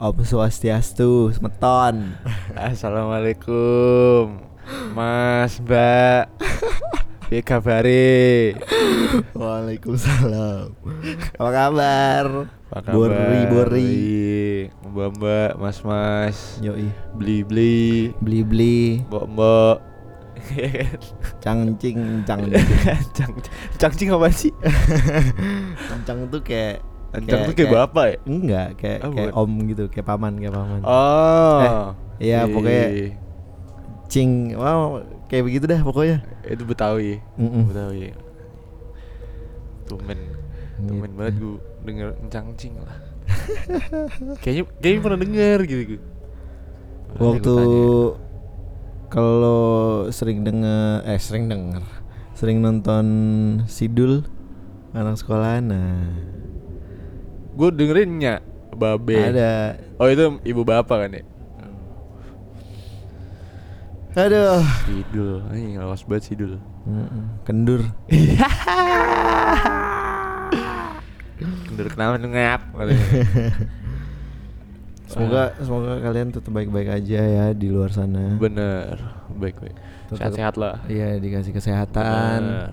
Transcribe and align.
Om 0.00 0.16
Swastiastu, 0.24 1.28
semeton. 1.28 2.16
Assalamualaikum 2.56 4.32
Mas 4.96 5.60
Mbak 5.60 6.24
Piye 7.28 7.44
kabare? 7.44 8.56
Waalaikumsalam. 9.36 10.72
Apa 11.36 11.50
kabar? 11.52 12.48
Apa 12.72 12.80
kabar? 12.80 12.96
Bori 12.96 13.40
bori. 13.52 14.00
Mbak 14.88 15.08
Mbak, 15.20 15.50
Mas 15.60 15.78
Mas 15.84 16.56
Yoi. 16.64 16.88
Beli 17.20 17.44
beli 17.44 18.16
Beli 18.24 18.40
beli. 18.40 18.80
Mbok 19.04 19.24
Mbok 19.36 19.76
Cangcing, 21.44 22.24
cang. 22.24 22.40
Cang 23.12 23.32
Cangcing 23.76 24.08
apa 24.16 24.32
sih? 24.32 24.48
Cang 26.08 26.24
tuh 26.32 26.40
kayak 26.40 26.80
Cang 27.10 27.42
tuh 27.44 27.54
kayak 27.54 27.70
bapak 27.72 28.04
ya? 28.06 28.16
Enggak, 28.24 28.68
kayak 28.76 28.98
Oh, 29.00 29.10
kayak 29.10 29.30
bukan. 29.32 29.42
om 29.42 29.52
gitu, 29.66 29.84
kayak 29.86 30.06
paman, 30.06 30.32
kayak 30.36 30.54
paman. 30.54 30.80
Oh 30.82 31.60
iya, 32.16 32.46
pokoknya 32.46 32.86
Iya. 32.88 33.08
Cing, 34.06 34.30
wow, 34.54 35.02
kayak 35.26 35.44
begitu 35.44 35.64
dah 35.64 35.80
pokoknya. 35.80 36.18
Itu 36.42 36.62
Betawi 36.64 37.18
Mm-mm. 37.34 37.66
Betawi 37.66 38.10
Tumen 39.86 40.18
Tumen 40.78 41.02
Gitu. 41.04 41.14
banget 41.14 41.34
gue 41.36 41.54
denger 41.82 42.08
cangcing 42.26 42.74
lah 42.78 42.96
Kayaknya 44.42 44.64
kayaknya 44.76 45.00
pernah 45.00 45.18
denger 45.20 45.58
gitu 45.64 45.82
gue 45.88 46.00
Waktu 47.12 47.54
kalau 49.06 49.62
sering 50.08 50.40
denger 50.40 51.02
eh 51.04 51.18
sering 51.18 51.46
denger 51.46 51.82
sering 52.32 52.58
nonton 52.58 53.06
Sidul 53.66 54.22
anak 54.92 55.18
sekolah 55.18 55.58
nah 55.60 56.06
Gue 57.60 57.68
dengerin 57.76 58.16
nya 58.16 58.40
Babe. 58.72 59.20
Ada. 59.20 59.76
Oh 60.00 60.08
itu 60.08 60.40
ibu 60.48 60.64
bapak 60.64 60.96
kan 61.04 61.12
ya? 61.12 61.20
aduh. 64.16 64.64
Sidul. 64.88 65.44
Ini 65.52 65.76
lawas 65.76 66.00
banget 66.08 66.32
Sidul. 66.32 66.56
Kendur. 67.44 67.84
Kendur 71.68 71.86
kenapa 71.92 72.16
ngap? 72.16 72.72
Semoga 75.10 75.58
semoga 75.60 75.98
kalian 76.00 76.32
tetap 76.32 76.54
baik-baik 76.54 76.88
aja 76.88 77.20
ya 77.20 77.44
di 77.52 77.68
luar 77.68 77.92
sana. 77.92 78.40
Bener. 78.40 78.96
Baik-baik. 79.36 79.76
Tetap- 80.08 80.32
Sehat-sehat 80.32 80.56
lah. 80.56 80.80
Iya 80.88 81.20
dikasih 81.20 81.52
kesehatan. 81.52 82.40
Bener. 82.40 82.72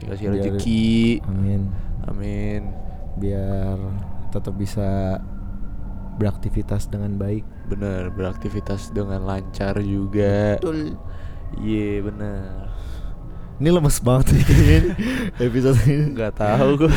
Dikasih 0.00 0.26
rezeki. 0.32 1.20
Amin. 1.28 1.68
Amin 2.08 2.89
biar 3.18 3.78
tetap 4.30 4.54
bisa 4.54 5.18
beraktivitas 6.20 6.86
dengan 6.92 7.16
baik. 7.16 7.42
Bener 7.66 8.12
Beraktivitas 8.12 8.92
dengan 8.92 9.24
lancar 9.24 9.80
juga. 9.80 10.60
Betul. 10.60 10.94
Iya 11.58 12.06
bener. 12.06 12.70
Ini 13.60 13.68
lemes 13.72 13.98
banget 14.00 14.40
kayaknya 14.40 14.80
episode 15.48 15.80
ini. 15.88 16.14
Gak 16.16 16.34
tahu 16.38 16.86
gue 16.86 16.92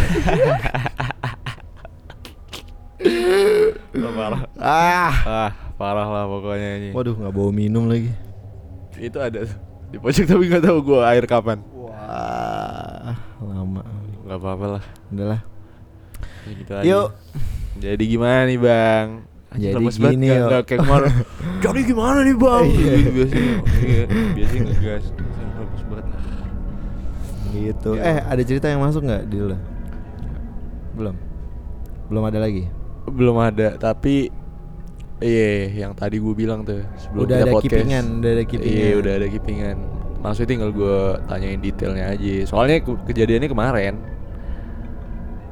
parah. 4.14 4.41
Ah. 4.56 5.14
Ah 5.25 5.52
parah 5.75 6.08
lah 6.08 6.23
pokoknya 6.30 6.69
ini. 6.80 6.89
Waduh 6.95 7.16
nggak 7.17 7.34
bawa 7.34 7.52
minum 7.52 7.89
lagi. 7.89 8.14
Itu 8.95 9.19
ada 9.19 9.44
di 9.89 9.97
pojok 10.00 10.25
tapi 10.25 10.44
nggak 10.47 10.64
tahu 10.64 10.78
gue 10.86 11.00
air 11.03 11.25
kapan. 11.28 11.59
Wah 11.75 13.17
lama. 13.44 13.84
Nggak 14.23 14.39
apa-apa 14.39 14.66
lah. 14.80 14.84
Udahlah 15.11 15.41
Ya 15.41 15.52
gitu 16.45 16.72
aja. 16.73 16.83
Yuk. 16.83 17.08
jadi 17.75 18.03
gimana 18.03 18.41
nih 18.45 18.59
bang? 18.59 19.08
Jadi 19.53 19.69
lemes 19.72 19.97
banget, 19.97 20.13
gini, 20.13 20.25
nggak- 20.25 20.33
yuk. 20.36 20.50
nggak 20.50 20.63
kayak 20.66 20.80
kemarin. 20.81 21.13
Jadi 21.63 21.80
gimana 21.85 22.19
nih 22.22 22.35
bang. 22.35 22.63
Gitu 22.66 23.09
biasanya 23.13 23.53
Iya, 23.80 24.03
biasanya 24.33 24.61
ngegas. 24.66 25.05
Lemes 25.53 25.83
banget 25.85 26.05
gitu. 27.53 27.91
Iya. 27.94 28.01
eh 28.03 28.19
ada 28.25 28.41
cerita 28.41 28.66
yang 28.66 28.81
masuk 28.81 29.01
nggak 29.03 29.23
di 29.25 29.38
lu? 29.38 29.57
Belum? 30.94 31.16
Belum 32.09 32.23
ada 32.25 32.40
lagi? 32.40 32.66
Belum 33.06 33.38
ada 33.38 33.78
tapi 33.78 34.34
iya 35.19 35.51
yang 35.85 35.94
tadi 35.94 36.17
gue 36.17 36.34
bilang 36.34 36.66
tuh 36.66 36.81
sebelum 36.97 37.22
Udah 37.23 37.38
kita 37.38 37.46
ada 37.46 37.53
podcast. 37.53 37.69
keepingan, 37.78 38.06
udah 38.19 38.31
ada 38.31 38.44
keepingan. 38.44 38.73
iya 38.73 38.90
udah 38.97 39.13
ada 39.13 39.28
keepingan. 39.29 39.78
Maksudnya 40.19 40.50
tinggal 40.50 40.72
gue 40.72 40.97
tanyain 41.28 41.59
detailnya 41.59 42.06
aja. 42.09 42.34
Soalnya 42.44 42.81
ke- 42.81 43.01
kejadiannya 43.06 43.47
kemarin. 43.47 43.94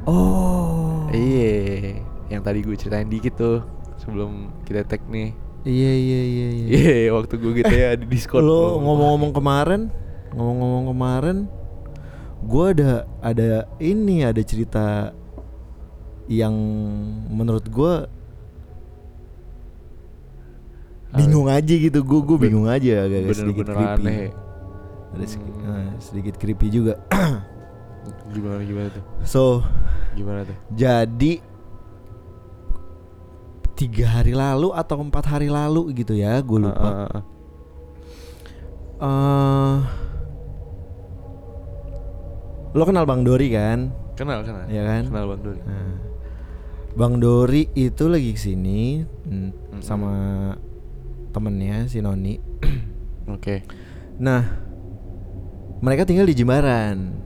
Oh 0.04 0.81
Iya, 1.12 2.00
yang 2.28 2.42
tadi 2.42 2.60
gue 2.62 2.74
ceritain 2.74 3.06
dikit 3.06 3.36
tuh 3.36 3.60
sebelum 3.98 4.32
kita 4.64 4.84
tag 4.86 5.04
nih. 5.06 5.36
iya 5.62 5.92
iya 5.94 6.22
iya 6.24 6.48
iya 6.50 6.68
Iya, 6.98 7.14
waktu 7.14 7.36
gue 7.36 7.52
gitu 7.56 7.70
ya 7.70 7.94
di 7.94 8.06
Discord. 8.08 8.42
lo 8.42 8.80
ngomong-ngomong 8.80 9.32
kemarin 9.32 9.82
ngomong-ngomong 10.32 10.86
kemarin 10.90 11.38
gua 12.42 12.72
ada 12.72 12.92
ada 13.22 13.50
ini 13.78 14.24
ada 14.24 14.42
cerita 14.42 15.14
yang 16.26 16.56
menurut 17.30 17.68
gua 17.68 18.10
bingung 21.12 21.46
aja 21.46 21.74
gitu 21.76 22.00
gua 22.02 22.24
Ben- 22.24 22.42
bingung 22.42 22.66
aja 22.66 23.06
agak 23.06 23.36
sedikit 23.36 23.68
bener-bener 23.68 23.76
creepy 23.76 24.06
aneh. 24.08 24.30
ada 25.12 25.26
seki- 25.28 25.54
Hmm. 25.54 25.76
eh, 25.78 25.90
sedikit 26.00 26.36
creepy 26.38 26.68
juga 26.72 26.94
Gimana 28.32 28.64
gimana 28.64 28.88
tuh? 28.90 29.04
so 29.22 29.42
Gimana 30.12 30.44
tuh? 30.44 30.58
jadi 30.76 31.34
tiga 33.76 34.06
hari 34.20 34.38
lalu 34.38 34.70
atau 34.78 35.02
empat 35.02 35.26
hari 35.26 35.50
lalu 35.50 35.90
gitu 35.98 36.14
ya 36.14 36.38
gue 36.38 36.60
lupa 36.62 36.78
Ah, 36.86 36.94
ah, 37.02 37.10
ah. 37.18 37.24
eh 39.02 39.78
lo 42.72 42.84
kenal 42.86 43.10
bang 43.10 43.26
Dori 43.26 43.50
kan 43.50 43.80
Kenal 44.22 44.46
kenal. 44.46 44.70
Iya 44.70 44.84
kan? 44.86 45.04
Kenal 45.10 45.26
Bang 45.34 45.42
Doli. 45.42 45.62
Nah, 45.66 45.94
Bang 46.94 47.16
Dori 47.18 47.64
itu 47.74 48.04
lagi 48.06 48.38
ke 48.38 48.42
sini 48.42 49.02
mm, 49.02 49.82
sama 49.82 50.14
temennya 51.34 51.90
si 51.90 52.06
Noni. 52.06 52.38
Oke. 53.34 53.66
Nah, 54.22 54.46
mereka 55.82 56.06
tinggal 56.06 56.30
di 56.30 56.38
Jimbaran. 56.38 57.18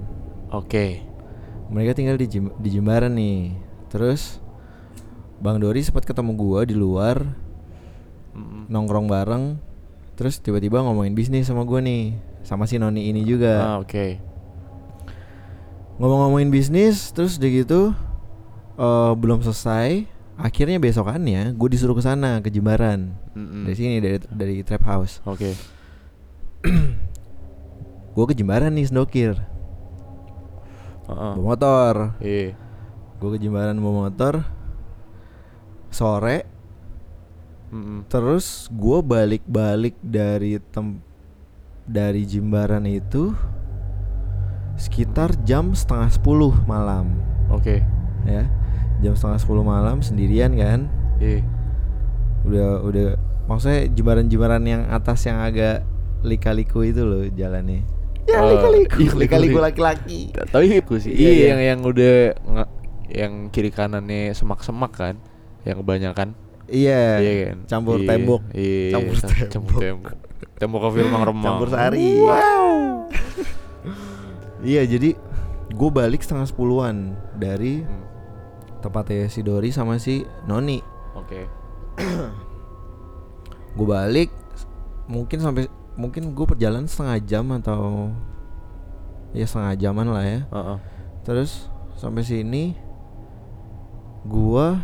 Oke. 0.56 1.04
Mereka 1.70 1.98
tinggal 1.98 2.16
di, 2.16 2.28
Jim- 2.30 2.56
di 2.58 2.70
Jimbaran 2.70 3.14
nih. 3.14 3.54
Terus 3.90 4.38
Bang 5.40 5.60
Dori 5.60 5.82
sempat 5.82 6.06
ketemu 6.06 6.32
gua 6.34 6.64
di 6.64 6.74
luar 6.74 7.22
Mm-mm. 8.32 8.70
nongkrong 8.70 9.08
bareng. 9.08 9.44
Terus 10.16 10.40
tiba-tiba 10.40 10.80
ngomongin 10.80 11.12
bisnis 11.12 11.48
sama 11.48 11.68
gua 11.68 11.84
nih, 11.84 12.16
sama 12.46 12.64
si 12.66 12.80
Noni 12.80 13.12
ini 13.12 13.26
juga. 13.28 13.76
Ah, 13.76 13.78
oke. 13.80 14.20
Ngomong-ngomongin 15.96 16.52
bisnis, 16.52 17.12
terus 17.12 17.40
udah 17.40 17.52
gitu 17.52 17.82
eh, 18.76 19.14
belum 19.16 19.40
selesai. 19.42 20.08
Akhirnya 20.36 20.84
besokannya 20.84 21.56
gue 21.56 21.70
disuruh 21.72 21.96
ke 21.96 22.04
sana 22.04 22.44
ke 22.44 22.52
Jimbaran. 22.52 23.16
Mm-mm. 23.32 23.64
Dari 23.64 23.76
sini 23.76 24.04
dari 24.04 24.20
dari 24.28 24.56
trap 24.68 24.84
house. 24.84 25.24
Oke. 25.24 25.56
Gue 28.16 28.26
ke 28.28 28.36
Jimbaran 28.36 28.76
nih 28.76 28.88
sendokir. 28.88 29.40
Bawa 31.08 31.38
motor. 31.38 31.94
Iya. 32.20 32.58
Gue 33.22 33.30
ke 33.36 33.40
Jimbaran 33.40 33.78
bawa 33.78 34.10
motor. 34.10 34.44
Sore 35.96 36.44
Mm-mm. 37.72 38.04
terus 38.12 38.68
gue 38.68 39.00
balik-balik 39.00 39.96
dari 40.04 40.60
tem 40.60 41.00
dari 41.88 42.28
Jimbaran 42.28 42.84
itu 42.84 43.32
sekitar 44.76 45.40
jam 45.48 45.72
setengah 45.72 46.12
sepuluh 46.12 46.52
malam 46.68 47.16
Oke. 47.48 47.80
ya 48.28 48.44
jam 49.00 49.16
setengah 49.16 49.40
sepuluh 49.40 49.64
malam 49.64 50.04
sendirian 50.04 50.52
kan 50.56 50.92
Iya. 51.16 51.48
udah 52.44 52.70
udah 52.84 53.08
maksudnya 53.48 53.88
jembaran-jembaran 53.88 54.64
yang 54.68 54.84
atas 54.92 55.24
yang 55.24 55.40
agak 55.40 55.88
lika-liku 56.28 56.84
itu 56.84 57.08
loh 57.08 57.24
jalannya 57.32 57.88
ya 58.26 58.40
lika-liku 58.44 58.98
iya, 59.00 59.12
lika-liku 59.16 59.58
laki-laki 59.60 60.30
Ta- 60.30 60.50
Tapi 60.52 60.66
aku 60.76 60.98
sih. 60.98 61.12
Iya, 61.12 61.30
Iya, 61.30 61.46
yang 61.48 61.62
yang 61.64 61.80
udah 61.84 62.16
yang 63.08 63.34
kiri 63.48 63.70
kanannya 63.70 64.32
semak-semak 64.32 64.92
kan, 64.92 65.16
yang 65.62 65.78
kebanyakan. 65.78 66.34
iya 66.66 67.18
Iya 67.18 67.34
kan? 67.46 67.58
campur 67.66 67.98
Iya, 67.98 68.08
tembok 68.08 68.42
Iya, 68.52 68.92
Campur 68.92 69.16
ca- 69.16 69.30
tembok. 69.30 69.50
Campur 69.52 69.80
tembok. 69.80 70.14
Tembok 70.56 70.80
ke 70.82 70.90
film 70.96 71.12
remang. 71.14 71.46
campur 71.46 71.68
sari 71.70 72.10
iya 74.64 74.82
jadi 74.84 75.14
gue 75.68 75.90
balik 75.92 76.20
setengah 76.20 76.46
sepuluhan 76.46 76.96
dari 77.34 77.84
Hmm, 77.84 78.04
tempatnya 78.82 79.28
si 79.28 79.42
Dori 79.42 79.70
sama 79.70 79.98
si 79.98 80.22
Noni 80.44 80.82
Oke. 81.14 81.46
gue 83.76 83.88
balik 83.88 84.30
mungkin 85.06 85.38
sampai 85.38 85.70
mungkin 85.96 86.32
gue 86.32 86.46
perjalanan 86.46 86.86
setengah 86.86 87.18
jam 87.22 87.46
atau 87.54 88.12
ya 89.32 89.44
setengah 89.44 89.74
jaman 89.78 90.08
lah 90.08 90.24
ya 90.24 90.40
Heeh. 90.46 90.78
terus 91.24 91.68
sampai 91.96 92.22
sini 92.22 92.76
gua 94.24 94.80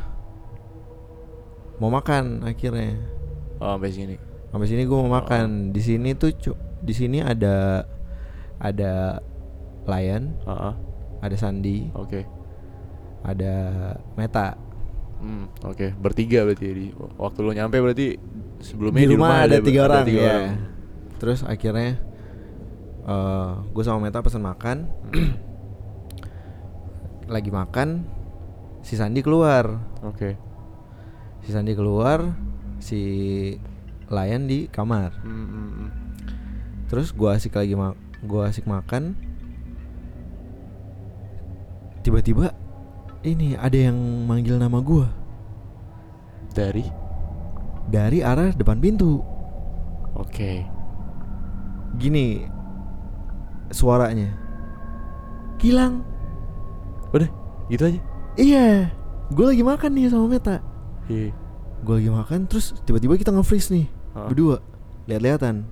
mau 1.78 1.90
makan 1.90 2.46
akhirnya 2.46 2.96
Oh, 3.58 3.78
sampai 3.78 3.94
sini. 3.94 4.16
sampai 4.50 4.68
sini 4.68 4.84
gue 4.84 4.98
mau 4.98 5.12
makan 5.14 5.70
di 5.70 5.80
sini 5.80 6.14
tuh 6.14 6.34
di 6.82 6.92
sini 6.92 7.22
ada 7.22 7.86
ada 8.58 9.22
Lion 9.86 10.34
Heeh. 10.42 10.74
ada 11.20 11.36
Sandi 11.36 11.90
Oke. 11.94 12.26
ada 13.22 13.54
Meta 14.16 14.58
Hmm, 15.22 15.46
oke. 15.62 15.94
Bertiga 16.02 16.42
berarti 16.42 16.66
ya 16.66 16.74
di 16.74 16.86
waktu 16.98 17.40
lu 17.46 17.54
nyampe 17.54 17.78
berarti 17.78 18.18
sebelumnya 18.58 19.06
di 19.06 19.14
rumah, 19.14 19.46
ada, 19.46 19.62
tiga 19.62 19.82
orang 19.86 20.02
tiga 20.02 20.18
ya 20.18 20.34
orang. 20.34 20.50
Terus 21.22 21.46
akhirnya 21.46 22.02
eh 23.06 23.52
gue 23.70 23.84
sama 23.86 24.10
Meta 24.10 24.26
pesan 24.26 24.42
makan. 24.42 24.90
Lagi 27.34 27.54
makan 27.54 28.10
si 28.82 28.98
Sandi 28.98 29.22
keluar. 29.22 29.70
Oke. 30.02 30.50
si 31.42 31.50
Sandi 31.50 31.74
keluar 31.74 32.34
si 32.82 33.02
Lion 34.12 34.44
di 34.46 34.68
kamar. 34.68 35.16
Hmm, 35.24 35.48
hmm, 35.48 35.90
terus 36.92 37.16
gua 37.16 37.40
asik 37.40 37.56
lagi 37.56 37.74
mak 37.74 37.96
gua 38.26 38.52
asik 38.52 38.68
makan. 38.68 39.16
Tiba-tiba 42.02 42.52
ini 43.24 43.56
ada 43.56 43.78
yang 43.78 43.98
manggil 44.28 44.58
nama 44.60 44.82
gua. 44.84 45.08
Dari? 46.52 46.84
Dari 47.88 48.20
arah 48.20 48.52
depan 48.52 48.78
pintu. 48.84 49.24
Oke. 50.18 50.68
Gini 51.98 52.46
suaranya. 53.72 54.32
Gilang 55.58 56.02
Udah, 57.12 57.28
gitu 57.68 57.84
aja. 57.86 58.00
iya 58.40 58.88
gua 59.32 59.52
lagi 59.52 59.64
makan 59.64 59.92
nih 59.96 60.08
sama 60.08 60.26
Meta. 60.32 60.64
Iya. 61.12 61.36
gua 61.82 61.98
lagi 62.00 62.12
makan 62.14 62.40
terus 62.48 62.78
tiba-tiba 62.86 63.18
kita 63.20 63.34
nge-freeze 63.36 63.70
nih 63.74 63.86
berdua. 64.16 64.64
Lihat-lihatan 65.08 65.66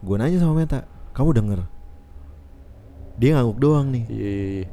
gua 0.00 0.16
nanya 0.22 0.38
sama 0.40 0.54
Meta 0.56 0.88
kamu 1.12 1.30
denger? 1.36 1.60
Dia 3.18 3.34
ngangguk 3.34 3.58
doang 3.58 3.90
nih. 3.90 4.04
Iya, 4.06 4.28
iya, 4.30 4.48
iya. 4.62 4.68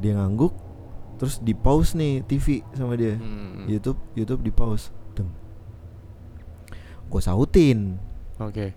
dia 0.00 0.12
ngangguk 0.16 0.52
terus 1.20 1.36
di 1.44 1.52
pause 1.52 1.92
nih 1.96 2.24
TV 2.24 2.64
sama 2.72 2.96
dia. 2.96 3.16
Hmm. 3.20 3.68
YouTube 3.68 4.00
YouTube 4.16 4.40
di 4.40 4.52
pause 4.52 4.88
gue 7.10 7.20
sautin. 7.20 7.98
Oke. 8.38 8.72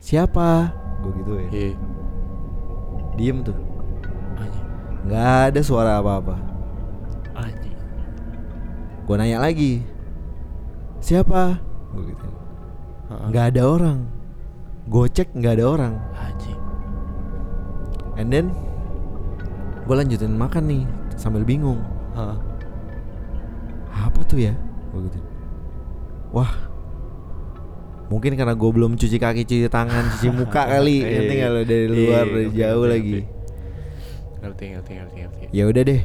siapa? 0.00 0.70
Gue 1.02 1.12
gituin. 1.18 1.48
Iya. 1.50 1.72
diem 3.18 3.38
tuh. 3.42 3.58
Nggak 5.06 5.34
ada 5.50 5.60
suara 5.62 5.98
apa-apa. 5.98 6.36
Gue 9.06 9.14
nanya 9.14 9.38
lagi. 9.38 9.86
Siapa? 10.98 11.62
Gue 11.94 12.10
gitu 12.10 12.26
nggak 13.06 13.54
ada 13.54 13.62
orang. 13.62 13.98
Gue 14.90 15.06
cek 15.10 15.34
nggak 15.34 15.54
ada 15.58 15.64
orang. 15.66 15.94
Anjing. 16.18 16.60
and 18.16 18.32
then 18.32 18.46
gue 19.86 19.94
lanjutin 19.94 20.34
makan 20.34 20.64
nih 20.66 20.82
sambil 21.14 21.46
bingung. 21.46 21.78
Heeh. 22.18 22.38
apa 23.94 24.20
tuh 24.26 24.38
ya? 24.42 24.54
Gue 24.90 25.06
gitu 25.10 25.18
wah. 26.30 26.52
Mungkin 28.06 28.38
karena 28.38 28.54
gue 28.54 28.70
belum 28.70 28.94
cuci 28.94 29.18
kaki 29.18 29.42
cuci 29.42 29.66
tangan 29.66 30.06
cuci 30.14 30.28
muka 30.30 30.62
kali. 30.78 31.02
Iya, 31.02 31.10
nanti 31.18 31.34
iya. 31.34 31.42
kalau 31.42 31.62
dari 31.62 31.84
Iya, 31.84 31.90
luar 31.90 32.24
iya, 32.24 32.32
dari 32.32 32.50
jauh 32.54 32.86
lagi. 32.86 33.18
Ngerti, 34.36 34.64
ngerti, 34.78 34.92
ngerti, 34.94 35.16
ngerti. 35.26 35.42
ya 35.50 35.64
udah 35.66 35.82
deh. 35.82 36.02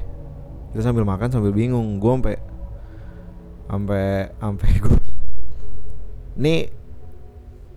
Kita 0.74 0.82
sambil 0.82 1.06
makan 1.06 1.30
sambil 1.30 1.54
bingung. 1.54 2.02
Gue 2.02 2.12
sampai 2.18 2.36
sampai 3.70 4.06
sampai 4.36 4.70
gue 4.84 5.00
nih 6.32 6.72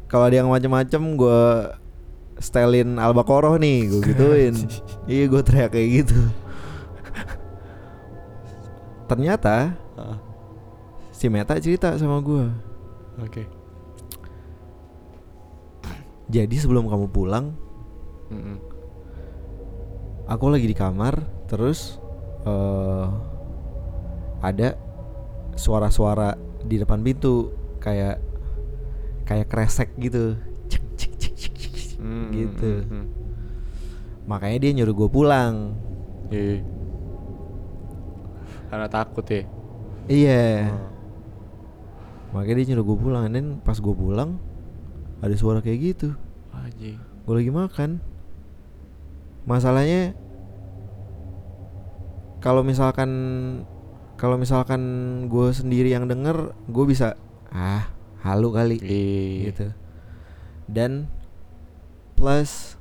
kalau 0.08 0.30
ada 0.30 0.36
yang 0.40 0.48
macem-macem 0.48 1.02
gue 1.14 1.42
stelin 2.38 2.96
albakoroh 2.96 3.60
nih 3.60 3.92
gue 3.92 4.00
gituin. 4.08 4.54
Iya 5.04 5.24
gue 5.28 5.42
teriak 5.44 5.70
kayak 5.76 5.88
gitu. 6.00 6.18
Ternyata. 9.04 9.76
Si 11.14 11.30
Meta 11.30 11.54
cerita 11.56 11.94
sama 11.94 12.18
gue 12.20 12.44
Oke. 13.22 13.46
jadi 16.26 16.50
sebelum 16.56 16.90
kamu 16.90 17.06
pulang 17.08 17.54
Mm-mm. 18.28 18.58
aku 20.26 20.44
lagi 20.48 20.66
di 20.66 20.74
kamar 20.74 21.20
terus 21.46 22.00
eh 22.42 23.06
ada 24.42 24.76
suara-suara 25.54 26.34
di 26.60 26.76
depan 26.76 27.00
pintu 27.00 27.52
kayak 27.78 28.18
kayak 29.24 29.48
kresek 29.48 29.94
gitu 29.96 30.36
Cek, 30.68 30.82
cek, 30.98 31.12
cek, 31.14 31.32
cek, 31.36 31.52
cek, 31.54 31.72
cek, 31.72 31.88
Hmm, 31.96 32.28
gitu 32.36 32.84
hmm, 32.84 32.90
hmm. 32.90 33.04
makanya 34.26 34.58
dia 34.60 34.70
nyuruh 34.76 34.94
gue 34.94 35.08
pulang 35.08 35.72
Iya. 36.28 36.64
Karena 38.66 38.88
takut 38.88 39.22
ya. 39.24 39.44
iya 40.04 40.72
Oh. 40.72 40.92
Makanya 42.34 42.60
dia 42.60 42.74
nyuruh 42.74 42.84
gue 42.84 42.98
pulang 42.98 43.24
dan 43.30 43.62
pas 43.62 43.78
gue 43.78 43.94
pulang 43.94 44.36
ada 45.22 45.34
suara 45.34 45.62
kayak 45.62 45.78
gitu 45.94 46.08
Anjing. 46.50 46.98
gue 46.98 47.34
lagi 47.34 47.48
makan 47.48 47.90
masalahnya 49.44 50.12
kalau 52.40 52.60
misalkan 52.60 53.10
kalau 54.14 54.36
misalkan 54.36 54.82
gue 55.26 55.48
sendiri 55.50 55.90
yang 55.90 56.06
denger 56.06 56.52
gue 56.66 56.84
bisa 56.84 57.16
ah 57.48 57.88
halu 58.20 58.50
kali 58.50 58.76
Iya. 58.80 59.44
gitu 59.48 59.66
dan 60.66 61.06
plus 62.14 62.76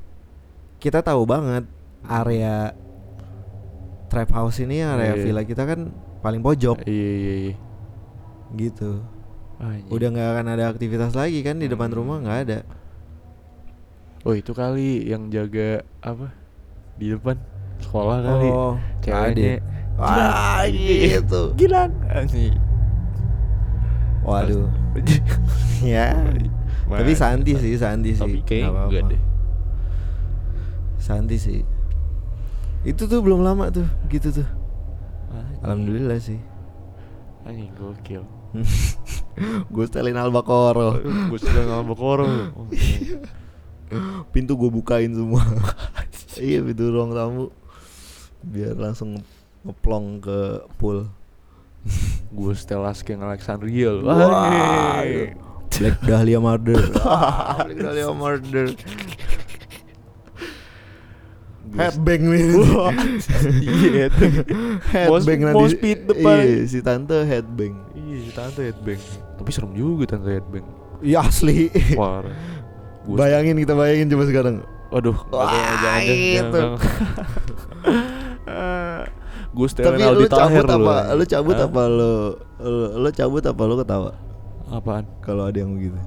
kita 0.80 1.00
tahu 1.00 1.24
banget 1.24 1.68
area 2.04 2.72
trap 4.08 4.30
house 4.32 4.60
ini 4.60 4.82
area 4.82 5.14
Iya. 5.14 5.24
villa 5.24 5.44
kita 5.44 5.64
kan 5.64 5.92
paling 6.20 6.40
pojok 6.40 6.84
Iya, 6.84 7.12
iya, 7.14 7.34
iya. 7.50 7.56
gitu 8.56 9.04
Anjing. 9.64 9.88
udah 9.88 10.08
nggak 10.10 10.30
akan 10.30 10.46
ada 10.50 10.64
aktivitas 10.68 11.12
lagi 11.14 11.40
kan 11.40 11.56
di 11.56 11.66
depan 11.66 11.88
Hmm. 11.88 11.98
rumah 11.98 12.18
nggak 12.20 12.40
ada 12.44 12.60
Oh 14.24 14.32
itu 14.32 14.52
kali 14.52 15.04
yang 15.04 15.28
jaga 15.28 15.84
apa 16.00 16.32
di 16.96 17.12
depan 17.12 17.36
sekolah 17.84 18.24
kali. 18.24 18.48
Oh, 18.48 18.80
Ceweknya. 19.04 19.60
ada. 19.60 20.00
Wah, 20.00 20.64
gitu. 20.64 21.52
Gilang. 21.60 21.92
Anjing. 22.08 22.56
Waduh. 24.24 24.72
ya. 25.84 26.16
Tapi 26.88 27.12
Santi 27.14 27.60
sih, 27.60 27.76
Santi 27.76 28.16
sih. 28.16 28.24
Tapi 28.24 28.64
enggak 28.64 28.72
apa-apa. 28.72 29.12
deh. 29.12 29.22
Santi 30.96 31.36
sih. 31.36 31.60
Itu 32.82 33.12
tuh 33.12 33.20
belum 33.20 33.44
lama 33.44 33.68
tuh, 33.68 33.84
gitu 34.08 34.32
tuh. 34.32 34.48
Anjing. 35.36 35.60
Alhamdulillah 35.60 36.20
sih. 36.24 36.40
Anjing 37.44 37.76
gokil. 37.76 38.24
gue 39.66 39.84
setelin 39.84 40.16
albakoro. 40.16 40.98
Gue 41.02 41.38
sudah 41.38 41.64
ngalamin 41.64 41.88
bokoro. 41.88 42.26
Oh, 42.54 42.68
Pintu 44.30 44.56
gue 44.56 44.70
bukain 44.70 45.14
semua. 45.14 45.44
iya, 46.36 46.60
pintu 46.60 46.90
ruang 46.90 47.12
tamu. 47.12 47.54
Biar 48.42 48.74
langsung 48.74 49.16
nge- 49.16 49.30
ngeplong 49.64 50.06
ke 50.20 50.40
pool. 50.76 51.06
Gue 52.30 52.54
setelas 52.54 53.02
King 53.02 53.22
Alexandria 53.22 53.92
loh. 53.92 54.08
Wah, 54.08 54.98
Anjing. 55.00 55.38
Black 55.74 55.98
Dahlia 56.02 56.38
Murder. 56.38 56.78
Black 57.66 57.80
Dahlia 57.80 58.10
Murder. 58.10 58.68
Headbang 61.74 62.22
nih. 62.30 62.44
Iya 63.66 64.08
headbang 64.94 65.40
nanti. 65.42 65.58
mau 65.58 65.66
speed 65.66 66.00
depan. 66.06 66.38
Iya, 66.46 66.70
si 66.70 66.80
tante 66.86 67.18
headbang. 67.26 67.74
Iya, 67.98 68.18
si 68.22 68.32
tante 68.32 68.62
headbang. 68.62 69.02
Tapi 69.42 69.50
serem 69.50 69.74
juga 69.74 70.14
tante 70.14 70.30
headbang. 70.30 70.66
Iya 71.02 71.26
asli. 71.26 71.74
Parah. 71.98 72.30
Bayangin 73.04 73.58
kita 73.60 73.74
bayangin 73.74 74.08
coba 74.14 74.24
sekarang. 74.30 74.56
Waduh, 74.94 75.18
Wah, 75.34 75.98
itu. 76.06 76.62
Gue 79.54 79.70
Tapi 79.70 80.02
Aldi 80.02 80.26
lu 80.26 80.30
cabut 80.30 80.66
lu. 80.66 80.86
apa? 80.86 80.98
Lu 81.14 81.24
cabut 81.30 81.58
Hah? 81.58 81.70
apa 81.70 81.82
lu, 81.86 82.14
lu 82.58 82.86
lu 83.06 83.10
cabut 83.14 83.44
apa 83.46 83.62
lu 83.70 83.76
ketawa 83.78 84.12
Apaan? 84.74 85.06
kalau 85.22 85.46
ada 85.46 85.58
yang 85.62 85.78
begitu? 85.78 85.98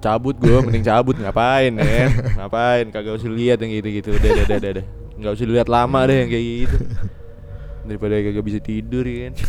Cabut 0.00 0.32
gue, 0.40 0.56
mending 0.64 0.86
cabut 0.86 1.16
ngapain 1.20 1.74
ya? 1.76 2.08
Ngapain? 2.38 2.88
Kagak 2.88 3.18
usah 3.20 3.28
lihat 3.28 3.60
yang 3.60 3.76
gitu-gitu. 3.76 4.14
Udah, 4.14 4.30
udah, 4.30 4.56
udah, 4.56 4.70
udah. 4.72 4.86
Nggak 5.18 5.32
usah 5.34 5.46
dilihat 5.50 5.68
lama 5.68 5.98
deh 6.06 6.16
yang 6.24 6.30
kayak 6.30 6.46
gitu. 6.46 6.78
Daripada 7.88 8.14
kagak 8.22 8.44
bisa 8.46 8.58
tidur 8.62 9.04
ya 9.04 9.16
kan. 9.28 9.34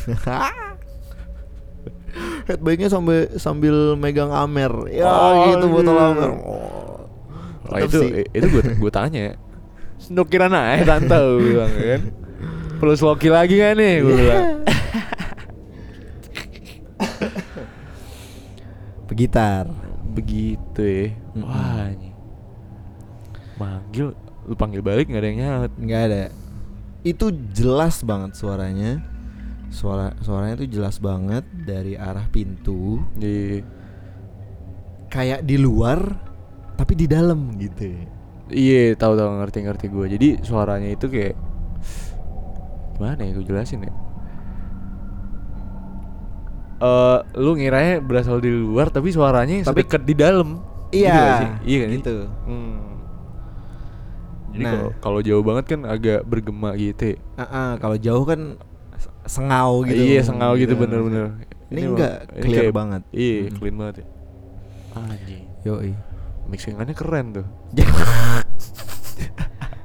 Headbangnya 2.49 2.89
sambil 2.89 3.29
sambil 3.37 3.93
megang 3.93 4.33
Amer. 4.33 4.89
Ya 4.89 5.05
Oh, 5.05 5.53
gitu 5.53 5.65
botol 5.69 5.93
iya. 5.93 6.05
Amer. 6.09 6.29
Oh. 6.41 7.05
Oh, 7.69 7.77
itu 7.77 7.99
sih. 8.01 8.25
itu 8.33 8.45
gue 8.49 8.63
gue 8.81 8.91
tanya. 8.91 9.37
Snokiran 10.03 10.49
aja 10.49 10.97
tante 10.97 11.13
gue 11.13 11.43
bilang 11.53 11.73
kan. 11.77 12.01
Perlu 12.81 12.95
sloki 12.97 13.29
lagi 13.29 13.59
gak 13.59 13.77
nih? 13.77 13.93
Gue 14.01 14.13
bilang. 14.15 14.43
Pegitar. 19.05 19.67
Begitu 20.15 20.81
ya. 20.81 21.05
Wah, 21.43 21.91
anjing. 21.91 22.15
Manggil, 23.59 24.15
lu 24.49 24.57
panggil 24.57 24.81
balik 24.81 25.07
gak 25.07 25.21
ada 25.21 25.27
yang 25.29 25.39
nyaut. 25.39 25.71
nggak 25.77 26.01
ada. 26.09 26.23
Itu 27.05 27.29
jelas 27.53 28.01
banget 28.01 28.33
suaranya. 28.33 28.97
Suara 29.69 30.17
suaranya 30.19 30.57
tuh 30.57 30.67
jelas 30.67 30.97
banget 30.97 31.45
dari 31.53 31.93
arah 31.93 32.25
pintu. 32.27 32.97
Di 33.13 33.61
Kayak 35.07 35.41
di 35.41 35.57
luar 35.57 36.01
tapi 36.73 36.93
di 36.93 37.05
dalam 37.05 37.53
gitu. 37.57 37.93
Iya, 38.49 38.93
tahu 38.93 39.13
tahu 39.13 39.29
ngerti 39.37 39.59
ngerti 39.61 39.85
gue. 39.87 40.05
Jadi 40.09 40.27
suaranya 40.41 40.89
itu 40.89 41.05
kayak 41.05 41.37
gimana 42.93 43.21
ya 43.21 43.31
gue 43.31 43.45
jelasin 43.45 43.85
ya? 43.85 43.93
Eh, 46.79 47.17
lu 47.35 47.53
ngiranya 47.53 47.99
berasal 47.99 48.39
di 48.39 48.47
luar 48.49 48.87
tapi 48.87 49.11
suaranya 49.11 49.61
Tapi- 49.61 49.83
sedekat 49.83 50.01
di 50.01 50.15
dalam. 50.15 50.63
Gitu 50.89 51.05
Iya, 51.05 51.21
sih? 51.37 51.49
iya 51.69 51.77
kan? 51.85 51.89
gitu. 51.93 52.15
Hmm. 52.47 52.77
Jadi 54.49 54.63
Nah. 54.63 54.89
kalau 54.97 55.19
jauh 55.19 55.41
banget 55.41 55.65
kan 55.67 55.81
agak 55.85 56.23
bergema 56.23 56.73
gitu. 56.73 57.13
ya. 57.13 57.17
Ah, 57.35 57.43
ah, 57.43 57.71
kalau 57.77 57.95
jauh 57.95 58.23
kan 58.23 58.57
sengau 59.23 59.85
gitu. 59.85 60.01
Iya, 60.01 60.21
sengau 60.23 60.57
gitu 60.57 60.73
bener-bener. 60.73 61.37
Ini 61.69 61.79
mah- 61.79 61.89
enggak 61.93 62.15
ini 62.31 62.41
clear 62.41 62.61
kayak- 62.65 62.73
banget. 62.73 63.01
Iya, 63.11 63.37
Mm. 63.39 63.53
clean 63.55 63.75
banget 63.77 63.95
ya. 63.95 64.05
Anjing. 64.91 65.43
Yoi. 65.63 65.91
Mixingannya 66.49 66.95
keren 66.97 67.25
tuh. 67.31 67.45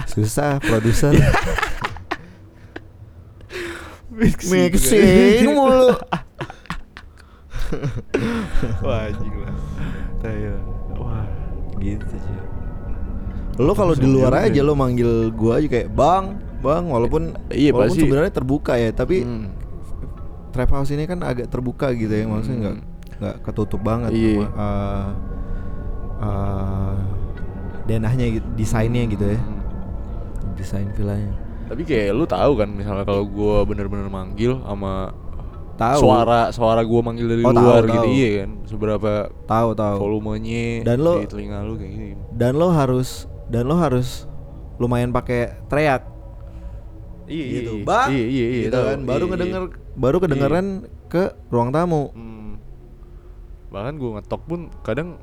Susah 0.08 0.56
produser. 0.58 1.12
Mixing. 4.14 5.50
Mulu. 5.50 5.90
Wah, 8.84 9.10
anjing 9.10 9.34
lah. 9.34 9.54
Wah. 10.94 11.26
gitu 11.76 12.06
sih. 12.06 12.38
Lo 13.56 13.72
kalau 13.72 13.92
di 13.92 14.04
luar 14.04 14.34
aja 14.42 14.50
ya. 14.52 14.62
lo 14.62 14.74
manggil 14.74 15.30
gua 15.30 15.56
aja 15.56 15.68
kayak 15.68 15.88
bang, 15.88 16.24
bang, 16.58 16.84
walaupun 16.84 17.22
Iya, 17.48 17.70
walaupun 17.70 17.92
pasti. 17.92 18.02
sebenarnya 18.02 18.32
terbuka 18.32 18.72
ya, 18.74 18.90
tapi 18.90 19.16
Hmm. 19.20 19.46
trap 20.50 20.70
house 20.72 20.90
ini 20.90 21.04
kan 21.04 21.18
agak 21.20 21.46
terbuka 21.46 21.90
gitu 21.90 22.10
ya, 22.10 22.24
maksudnya 22.24 22.58
nggak 22.60 22.76
Hmm. 22.76 22.86
nggak 23.14 23.36
ketutup 23.42 23.80
banget. 23.80 24.10
Iya. 24.10 24.42
sama, 24.42 24.54
eh, 24.56 25.06
eh, 26.20 26.94
denahnya 27.84 28.26
gitu, 28.32 28.46
desainnya 28.54 29.02
gitu 29.06 29.24
ya, 29.24 29.38
Hmm. 29.38 29.60
desain 30.54 30.88
villanya. 30.90 31.32
Tapi 31.64 31.82
kayak 31.82 32.12
lu 32.12 32.24
tahu 32.24 32.52
kan 32.54 32.68
misalnya 32.68 33.04
kalau 33.04 33.24
gua 33.24 33.62
bener-bener 33.62 34.06
manggil 34.06 34.60
sama 34.60 35.14
Tahu. 35.74 35.98
suara 35.98 36.40
suara 36.50 36.80
gua 36.82 37.00
manggil 37.02 37.26
dari 37.26 37.42
Oh, 37.42 37.50
tahu, 37.50 37.64
luar 37.64 37.82
gitu 37.84 37.98
tahu. 38.00 38.12
iya 38.12 38.28
kan 38.38 38.50
seberapa 38.64 39.10
Tahu 39.42 39.68
tahu. 39.74 39.96
volumenya 39.96 40.84
Dan 40.84 40.98
lo- 41.00 41.18
di 41.18 41.26
telinga 41.26 41.62
lu 41.62 41.74
kayak 41.74 41.92
gini. 41.92 42.06
Dan 42.30 42.52
lo 42.54 42.68
harus 42.68 43.26
dan 43.48 43.68
lo 43.68 43.76
harus 43.76 44.28
lumayan 44.80 45.12
pakai 45.14 45.54
teriak. 45.68 46.02
Iya 47.24 47.44
gitu. 47.60 47.72
Bang. 47.84 48.12
Iya 48.12 48.24
iya 48.28 48.46
iya. 48.46 48.62
gitu 48.68 48.80
kan. 48.80 48.98
Baru 49.04 49.24
Iya, 49.24 49.32
kedenger 49.36 49.62
iya. 49.64 49.76
baru 49.96 50.16
kedengeran 50.20 50.66
ke 51.08 51.22
ruang 51.48 51.70
tamu. 51.72 52.12
Hmm. 52.12 52.60
Bahkan 53.72 53.94
gua 53.96 54.10
ngetok 54.20 54.42
pun 54.44 54.60
kadang 54.84 55.16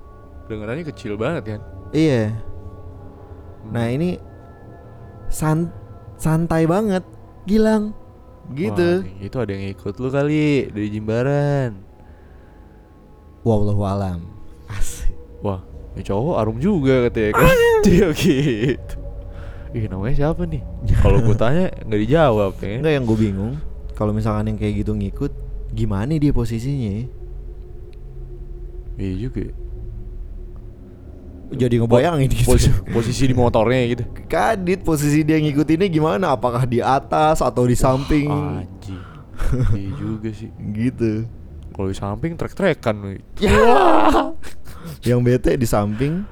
dengerannya 0.49 0.85
kecil 0.87 1.15
banget 1.15 1.57
kan. 1.57 1.61
Iya. 1.93 2.33
Hmm. 3.61 3.71
Nah, 3.71 3.85
ini 3.93 4.17
san 5.29 5.69
santai 6.17 6.65
banget, 6.65 7.05
Gilang. 7.45 7.93
Gitu. 8.51 9.05
Wah, 9.05 9.21
itu 9.21 9.37
ada 9.37 9.51
yang 9.53 9.65
ikut 9.71 9.93
lu 10.01 10.09
kali 10.09 10.73
dari 10.73 10.87
Jimbaran. 10.89 11.77
Wallahu 13.45 13.81
alam. 13.85 14.27
Asik. 14.67 15.13
Wah, 15.41 15.61
ini 15.91 16.01
cowok 16.07 16.35
arum 16.39 16.57
juga 16.57 17.07
katanya 17.09 17.31
kan. 17.35 17.55
Dia 17.85 18.07
gitu. 18.15 18.95
Ih 19.71 19.87
namanya 19.87 20.15
siapa 20.15 20.43
nih? 20.43 20.61
Kalau 20.99 21.23
gue 21.23 21.35
tanya 21.35 21.71
nggak 21.87 22.01
dijawab 22.03 22.53
ya. 22.59 22.79
Enggak 22.79 22.93
yang 22.95 23.05
gue 23.07 23.17
bingung, 23.17 23.53
kalau 23.95 24.11
misalkan 24.11 24.51
yang 24.51 24.59
kayak 24.59 24.83
gitu 24.83 24.91
ngikut, 24.95 25.31
gimana 25.71 26.15
dia 26.19 26.35
posisinya? 26.35 27.07
Iya 28.99 29.13
juga. 29.27 29.47
ya. 29.47 29.53
Jadi 31.51 31.83
ngebayangin 31.83 32.31
gitu. 32.31 32.47
Posisi, 32.47 32.71
posisi 32.91 33.23
di 33.27 33.35
motornya 33.35 33.79
gitu. 33.91 34.03
Kadit 34.31 34.87
posisi 34.87 35.23
dia 35.27 35.35
ngikutinnya 35.39 35.87
gimana? 35.91 36.31
Apakah 36.31 36.63
di 36.63 36.79
atas 36.79 37.43
atau 37.43 37.67
di 37.67 37.75
samping? 37.75 38.31
Anjing. 38.31 39.03
Iya 39.75 39.91
juga 39.99 40.29
sih. 40.31 40.47
Gitu. 40.71 41.27
Kalau 41.75 41.87
di 41.91 41.95
samping 41.95 42.39
trek-trekan. 42.39 43.19
Ya. 43.39 43.51
yang 45.03 45.19
bete 45.19 45.53
di 45.53 45.65
samping 45.65 46.23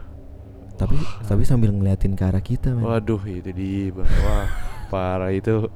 tapi 0.76 0.96
tapi 1.26 1.44
sambil 1.44 1.70
ngeliatin 1.70 2.14
ke 2.14 2.24
arah 2.24 2.40
kita 2.40 2.72
men. 2.72 2.82
Waduh 2.82 3.20
itu 3.22 3.50
di 3.50 3.90
bang. 3.90 4.08
Wah 4.24 4.48
parah 4.88 5.30
itu. 5.30 5.68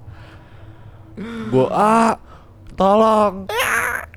Gua 1.48 1.68
ah 1.70 2.14
tolong. 2.74 3.46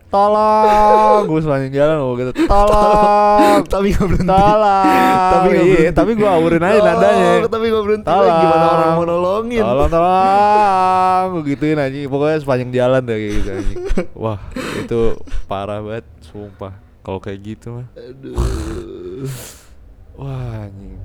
Tolong, 0.06 1.26
gue 1.26 1.40
sepanjang 1.42 1.72
jalan 1.74 1.96
gue 1.98 2.14
gitu. 2.22 2.46
Tolong, 2.46 3.58
tapi 3.74 3.90
gak 3.90 4.06
berhenti 4.06 4.30
tolong. 4.30 4.86
Tapi 5.26 5.46
nggak 5.46 5.66
Iya, 5.66 5.74
berhenti. 5.74 5.92
tapi 5.92 6.10
gue 6.14 6.28
awurin 6.30 6.62
aja 6.62 6.72
Tolong, 6.72 6.88
nadanya. 6.94 7.30
tapi 7.50 7.64
gak 7.66 7.84
berhenti 7.84 8.06
Tolong. 8.06 8.22
lagi. 8.24 8.40
gimana 8.40 8.66
orang 8.70 8.90
mau 8.94 9.04
nolongin 9.04 9.62
Tolong, 9.66 9.90
tolong. 9.90 11.24
Gue 11.28 11.42
gituin 11.50 11.76
aja. 11.76 11.98
Pokoknya 12.06 12.38
sepanjang 12.38 12.70
jalan 12.70 13.00
deh 13.02 13.16
kayak 13.18 13.32
gitu 13.34 13.48
anjing. 13.50 13.78
Wah, 14.22 14.38
itu 14.78 15.00
parah 15.44 15.82
banget, 15.82 16.06
sumpah. 16.22 16.72
Kalau 17.06 17.22
kayak 17.22 17.38
gitu 17.40 17.66
mah. 17.72 17.86
aduh 17.94 18.34
Wah, 20.18 20.66
anjing. 20.66 20.98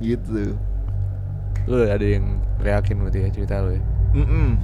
gitu 0.00 0.58
Lu 1.64 1.78
ada 1.80 2.02
yang 2.02 2.26
reakin 2.58 2.98
berarti 2.98 3.18
ya 3.20 3.30
cerita 3.30 3.62
lu 3.62 3.70
ya? 3.72 3.82
Mm-mm. 4.12 4.58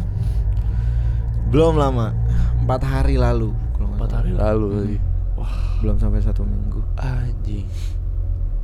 belum 1.49 1.75
lama 1.75 2.15
empat 2.61 2.83
hari 2.83 3.15
lalu 3.17 3.51
Empat 3.77 4.11
hari 4.13 4.31
lalu 4.33 4.67
lagi. 4.73 4.99
Wah, 5.35 5.55
belum 5.79 5.97
sampai 5.97 6.21
satu 6.21 6.43
minggu 6.43 6.81
anjing. 6.97 7.67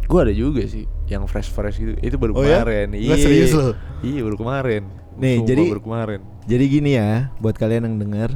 Gue 0.05 0.21
ada 0.21 0.31
juga 0.31 0.63
sih 0.63 0.85
yang 1.07 1.25
fresh 1.25 1.47
fresh 1.47 1.77
gitu. 1.77 1.95
Itu 1.97 2.17
baru 2.17 2.33
Oh 2.33 2.43
ya? 2.43 2.61
kemarin. 2.61 2.91
Nggak 2.91 3.19
serius 3.19 3.53
lo? 3.53 3.75
Iya, 4.01 4.21
baru 4.23 4.37
kemarin. 4.37 4.83
Nih, 5.15 5.35
Sumpah, 5.37 5.49
jadi- 5.49 5.69
baru 5.69 5.83
kemarin. 5.83 6.21
jadi 6.45 6.65
gini 6.67 6.91
ya 6.93 7.11
buat 7.37 7.55
kalian 7.55 7.85
yang 7.85 7.97
dengar 7.99 8.31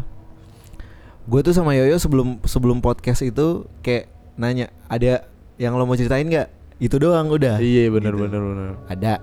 gue 1.22 1.40
tuh 1.42 1.52
sama 1.52 1.72
Yoyo 1.72 1.96
sebelum 1.96 2.40
sebelum 2.42 2.78
podcast 2.78 3.20
itu 3.20 3.64
kayak 3.80 4.08
nanya 4.34 4.68
ada 4.86 5.26
yang 5.56 5.74
lo 5.74 5.84
mau 5.84 5.92
ceritain 5.92 6.24
nggak 6.24 6.48
itu 6.78 6.96
doang 6.96 7.28
udah 7.28 7.60
Iya, 7.60 7.90
benar 7.90 8.12
Gitu. 8.12 8.22
benar 8.22 8.40
benar. 8.42 8.70
ada 8.86 9.14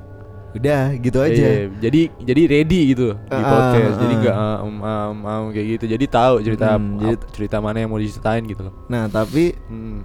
udah 0.49 0.83
gitu 0.95 1.17
aja 1.19 1.33
Iya, 1.33 1.69
jadi 1.75 2.01
jadi 2.23 2.41
ready 2.47 2.81
gitu 2.91 3.13
di 3.13 3.41
podcast. 3.43 3.93
ah, 3.93 3.99
jadi 3.99 4.13
nggak 4.15 4.35
um, 4.59 4.75
um, 4.79 5.17
um, 5.19 5.45
kayak 5.51 5.67
gitu. 5.75 5.85
Jadi 5.87 6.05
tahu 6.07 6.33
cerita 6.39 6.67
Hmm, 6.71 6.97
jadi- 6.97 7.25
cerita 7.31 7.57
mana 7.57 7.77
yang 7.77 7.89
mau 7.89 7.97
diceritain 7.97 8.41
gitu 8.43 8.61
loh. 8.63 8.73
nah 8.87 9.05
tapi 9.05 9.53
Hmm. 9.67 10.01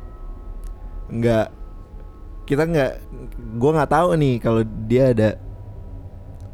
nggak 1.11 1.47
kita 2.43 2.63
nggak 2.65 2.93
gue 3.55 3.71
nggak 3.71 3.91
tahu 3.91 4.09
nih 4.15 4.35
kalau 4.39 4.61
dia 4.83 5.05
ada 5.09 5.29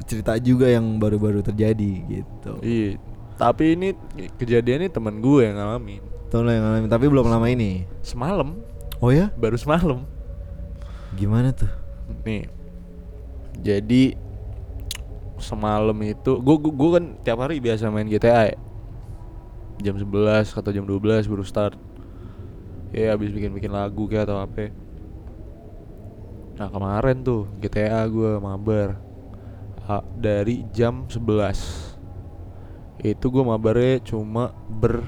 cerita 0.04 0.36
juga 0.36 0.66
yang 0.66 0.84
baru-baru 0.96 1.40
terjadi 1.40 1.92
gitu 2.04 2.52
Iya. 2.60 2.98
Tapi 3.38 3.78
ini 3.78 3.94
kejadiannya 4.34 4.90
teman 4.90 5.22
gue 5.22 5.46
yang 5.46 5.56
ngalamin. 5.56 6.02
Tahu 6.28 6.42
lo 6.42 6.50
yang 6.50 6.66
ngalamin 6.66 6.90
tapi 6.90 7.06
belum 7.08 7.24
lama 7.30 7.46
ini 7.48 7.88
Semalam, 8.04 8.60
oh 9.00 9.08
ya 9.08 9.32
baru 9.38 9.56
semalam. 9.56 10.04
gimana 11.16 11.56
tuh 11.56 11.70
Nih. 12.26 12.50
Jadi 13.58 14.12
semalam 15.38 15.94
itu 16.02 16.36
gue 16.42 16.56
gue 16.58 16.90
kan 16.98 17.04
tiap 17.22 17.38
hari 17.40 17.62
biasa 17.62 17.88
main 17.88 18.10
GTA 18.10 18.52
ya. 18.52 18.58
Jam 19.78 19.94
11 19.94 20.52
atau 20.52 20.70
jam 20.74 20.84
12 20.84 21.30
baru 21.30 21.46
start. 21.46 21.78
Ya 22.90 23.14
habis 23.14 23.30
bikin-bikin 23.30 23.70
lagu 23.70 24.10
kayak 24.10 24.26
atau 24.26 24.42
apa. 24.42 24.74
Nah, 26.58 26.68
kemarin 26.74 27.22
tuh 27.22 27.46
GTA 27.62 28.02
gue 28.10 28.42
mabar. 28.42 28.98
Ha- 29.86 30.04
dari 30.18 30.66
jam 30.74 31.06
11. 31.06 31.87
Itu 32.98 33.30
gue 33.30 33.44
mabarnya 33.46 34.02
cuma 34.02 34.50
ber 34.66 35.06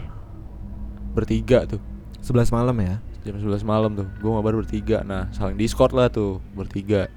bertiga 1.11 1.67
tuh. 1.67 1.83
11 2.23 2.55
malam 2.55 2.77
ya? 2.79 3.03
Jam 3.27 3.37
11 3.37 3.67
malam 3.67 3.99
tuh. 3.99 4.07
Gue 4.23 4.31
mabar 4.31 4.55
bertiga. 4.55 5.03
Nah 5.03 5.27
saling 5.35 5.59
discord 5.59 5.91
lah 5.91 6.07
tuh 6.07 6.39
bertiga. 6.55 7.11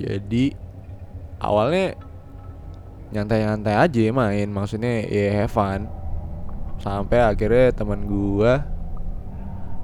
Jadi 0.00 0.56
awalnya 1.36 1.92
nyantai-nyantai 3.12 3.76
aja 3.76 4.00
main. 4.08 4.48
Maksudnya 4.48 5.04
ya 5.04 5.44
have 5.44 5.52
fun. 5.52 5.84
Sampai 6.80 7.22
akhirnya 7.22 7.70
teman 7.76 8.08
gua 8.08 8.64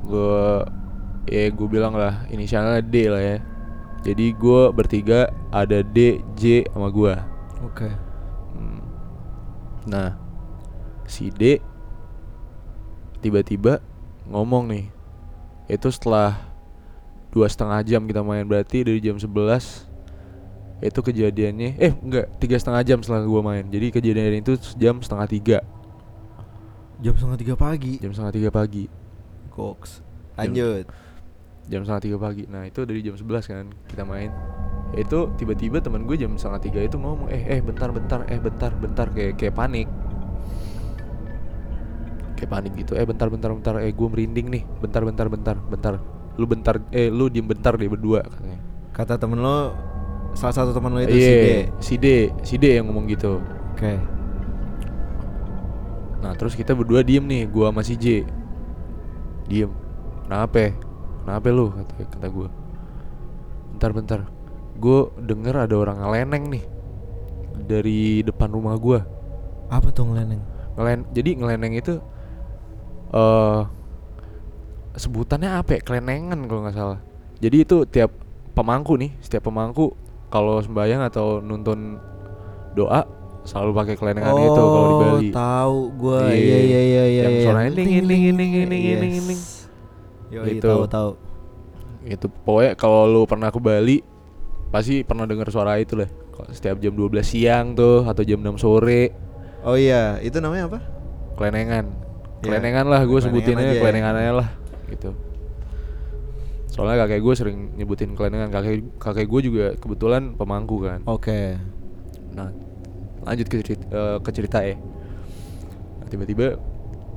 gua 0.09 0.65
ya 1.29 1.53
gue 1.53 1.69
bilang 1.69 1.93
lah 1.93 2.25
inisialnya 2.33 2.81
D 2.81 2.95
lah 3.07 3.23
ya. 3.23 3.39
Jadi 4.03 4.33
gua 4.33 4.73
bertiga 4.73 5.29
ada 5.53 5.85
D 5.85 6.25
J 6.35 6.65
sama 6.73 6.89
gua 6.89 7.38
Oke. 7.65 7.91
Hmm. 8.55 8.83
Nah, 9.89 10.15
si 11.09 11.33
D 11.33 11.59
tiba-tiba 13.19 13.83
ngomong 14.29 14.71
nih. 14.71 14.87
Itu 15.69 15.93
setelah 15.93 16.49
dua 17.29 17.47
setengah 17.51 17.85
jam 17.85 18.09
kita 18.09 18.25
main 18.25 18.45
berarti 18.49 18.83
dari 18.85 19.05
jam 19.05 19.21
11 19.21 19.85
itu 20.79 21.01
kejadiannya 21.03 21.77
eh 21.77 21.93
enggak 21.93 22.31
tiga 22.39 22.57
setengah 22.57 22.83
jam 22.87 22.99
setelah 23.03 23.27
gua 23.27 23.43
main 23.43 23.67
jadi 23.67 23.91
kejadian 23.91 24.41
itu 24.41 24.55
jam 24.79 25.03
setengah 25.03 25.27
tiga 25.29 25.59
Jam 26.99 27.15
setengah 27.15 27.39
tiga 27.39 27.55
pagi. 27.55 27.95
jam 28.03 28.11
setengah 28.11 28.35
tiga 28.35 28.51
pagi 28.51 28.91
Goks. 29.55 30.03
Lanjut. 30.35 30.87
jam 31.71 31.83
setengah 31.87 32.03
tiga 32.03 32.17
pagi 32.19 32.43
nah 32.49 32.65
itu 32.65 32.81
dari 32.87 33.05
jam 33.05 33.15
11 33.15 33.45
kan 33.51 33.65
kita 33.91 34.03
main 34.09 34.31
itu 34.97 35.29
tiba-tiba 35.37 35.85
teman 35.85 36.09
gue 36.09 36.17
jam 36.17 36.33
setengah 36.41 36.61
tiga 36.65 36.81
itu 36.81 36.97
ngomong 36.97 37.29
eh 37.29 37.45
eh 37.45 37.61
bentar 37.61 37.93
bentar 37.93 38.25
eh 38.25 38.41
bentar 38.41 38.73
bentar 38.73 39.07
kayak 39.13 39.37
kayak 39.37 39.55
panik. 39.55 39.89
Kayak 42.39 42.51
panik 42.55 42.73
gitu 42.79 42.93
eh 42.97 43.05
bentar 43.05 43.29
bentar 43.29 43.51
bentar 43.53 43.75
eh 43.83 43.93
gue 43.93 44.09
merinding 44.09 44.47
nih 44.49 44.63
bentar 44.81 45.03
bentar 45.05 45.27
bentar 45.29 45.57
bentar 45.59 45.95
lu 46.39 46.47
bentar 46.47 46.79
eh 46.95 47.11
lu 47.11 47.29
diem 47.29 47.45
bentar 47.45 47.77
deh 47.77 47.91
berdua 47.91 48.25
katanya. 48.25 48.59
Kata 48.95 49.21
temen 49.21 49.43
lo 49.43 49.77
salah 50.33 50.55
satu 50.55 50.71
temen 50.73 50.95
lo 50.97 51.01
itu 51.03 51.19
si 51.19 51.35
D. 51.35 51.49
Si 51.83 51.95
D 51.99 52.07
si 52.47 52.55
D 52.57 52.65
yang 52.81 52.89
ngomong 52.89 53.11
gitu. 53.11 53.43
Oke. 53.75 53.99
Nah 56.19 56.33
terus 56.35 56.59
kita 56.59 56.75
berdua 56.75 57.07
diem 57.07 57.23
nih 57.23 57.47
Gua 57.47 57.71
sama 57.71 57.83
si 57.87 57.95
J. 57.95 58.27
Diem. 59.47 59.71
Kenapa 60.27 60.75
Kenapa 61.25 61.47
lu? 61.53 61.73
Kata, 61.73 61.93
kata 62.05 62.27
gue 62.29 62.49
Bentar 63.77 63.91
bentar 63.95 64.21
Gue 64.79 65.11
denger 65.19 65.67
ada 65.67 65.75
orang 65.75 65.99
ngeleneng 66.01 66.45
nih 66.55 66.65
Dari 67.67 68.23
depan 68.23 68.49
rumah 68.49 68.79
gua 68.79 69.03
Apa 69.69 69.91
tuh 69.91 70.07
ngeleneng? 70.09 70.41
Ngelen 70.79 71.01
Jadi 71.11 71.31
ngeleneng 71.35 71.73
itu 71.75 71.99
eh 73.13 73.61
Sebutannya 74.95 75.51
apa 75.59 75.79
ya 75.79 75.81
Kelenengan 75.83 76.39
kalau 76.47 76.61
nggak 76.67 76.77
salah 76.79 76.99
Jadi 77.39 77.57
itu 77.63 77.77
tiap 77.87 78.11
pemangku 78.55 78.95
nih 78.95 79.15
Setiap 79.19 79.51
pemangku 79.51 79.95
Kalau 80.31 80.59
sembahyang 80.59 81.03
atau 81.07 81.43
nonton 81.43 81.99
doa 82.75 83.03
Selalu 83.49 83.71
pakai 83.73 83.95
kelenengan 83.97 84.35
itu 84.37 84.61
kalau 84.61 84.85
di 84.85 84.97
Bali 85.01 85.09
Oh, 85.09 85.33
tahu 85.33 85.79
gua. 85.97 86.21
Iya. 86.29 86.37
Iya 86.37 86.59
iya 86.61 86.61
iya 86.61 87.05
iya. 87.09 87.23
Yang 87.25 87.33
iya. 87.33 87.45
suaranya 87.49 87.71
ding, 87.73 87.89
ding, 88.05 88.25
ding, 88.37 88.53
Yes. 88.69 89.01
ding. 89.25 89.41
Yoi, 90.29 90.47
Gitu. 90.61 90.69
tahu 90.69 90.85
tahu. 90.85 91.11
itu 92.05 92.27
pokoknya 92.45 92.73
kalau 92.77 93.09
lu 93.09 93.25
pernah 93.25 93.49
ke 93.49 93.57
Bali 93.57 94.05
pasti 94.69 95.01
pernah 95.03 95.25
dengar 95.25 95.49
suara 95.49 95.77
itu 95.77 95.97
lah 95.97 96.09
setiap 96.51 96.79
jam 96.79 96.93
12 96.93 97.25
siang 97.25 97.73
tuh 97.73 98.05
atau 98.05 98.23
jam 98.23 98.39
6 98.39 98.57
sore 98.57 99.11
Oh 99.59 99.75
iya, 99.75 100.23
itu 100.23 100.39
namanya 100.39 100.71
apa? 100.71 100.79
kelenengan 101.35 101.91
Ya, 102.39 102.55
kelenengan 102.55 102.87
lah 102.87 103.03
gue 103.03 103.19
sebutinnya 103.19 103.65
aja 103.65 103.75
ya. 103.75 103.83
kelenengannya 103.83 104.33
lah 104.37 104.49
gitu 104.87 105.11
soalnya 106.69 107.03
kakek 107.03 107.21
gue 107.21 107.35
sering 107.35 107.59
nyebutin 107.75 108.15
kelenengan 108.15 108.49
kakek 108.49 108.87
kakek 108.97 109.27
gue 109.27 109.41
juga 109.43 109.67
kebetulan 109.75 110.35
pemangku 110.35 110.79
kan 110.79 111.03
Oke. 111.05 111.59
Nah, 112.31 112.55
lanjut 113.25 113.47
ke 113.47 113.59
cerita, 113.59 113.85
eh, 113.89 114.17
ke 114.23 114.31
cerita 114.31 114.59
ya. 114.63 114.79
Nah, 115.99 116.07
tiba-tiba 116.07 116.55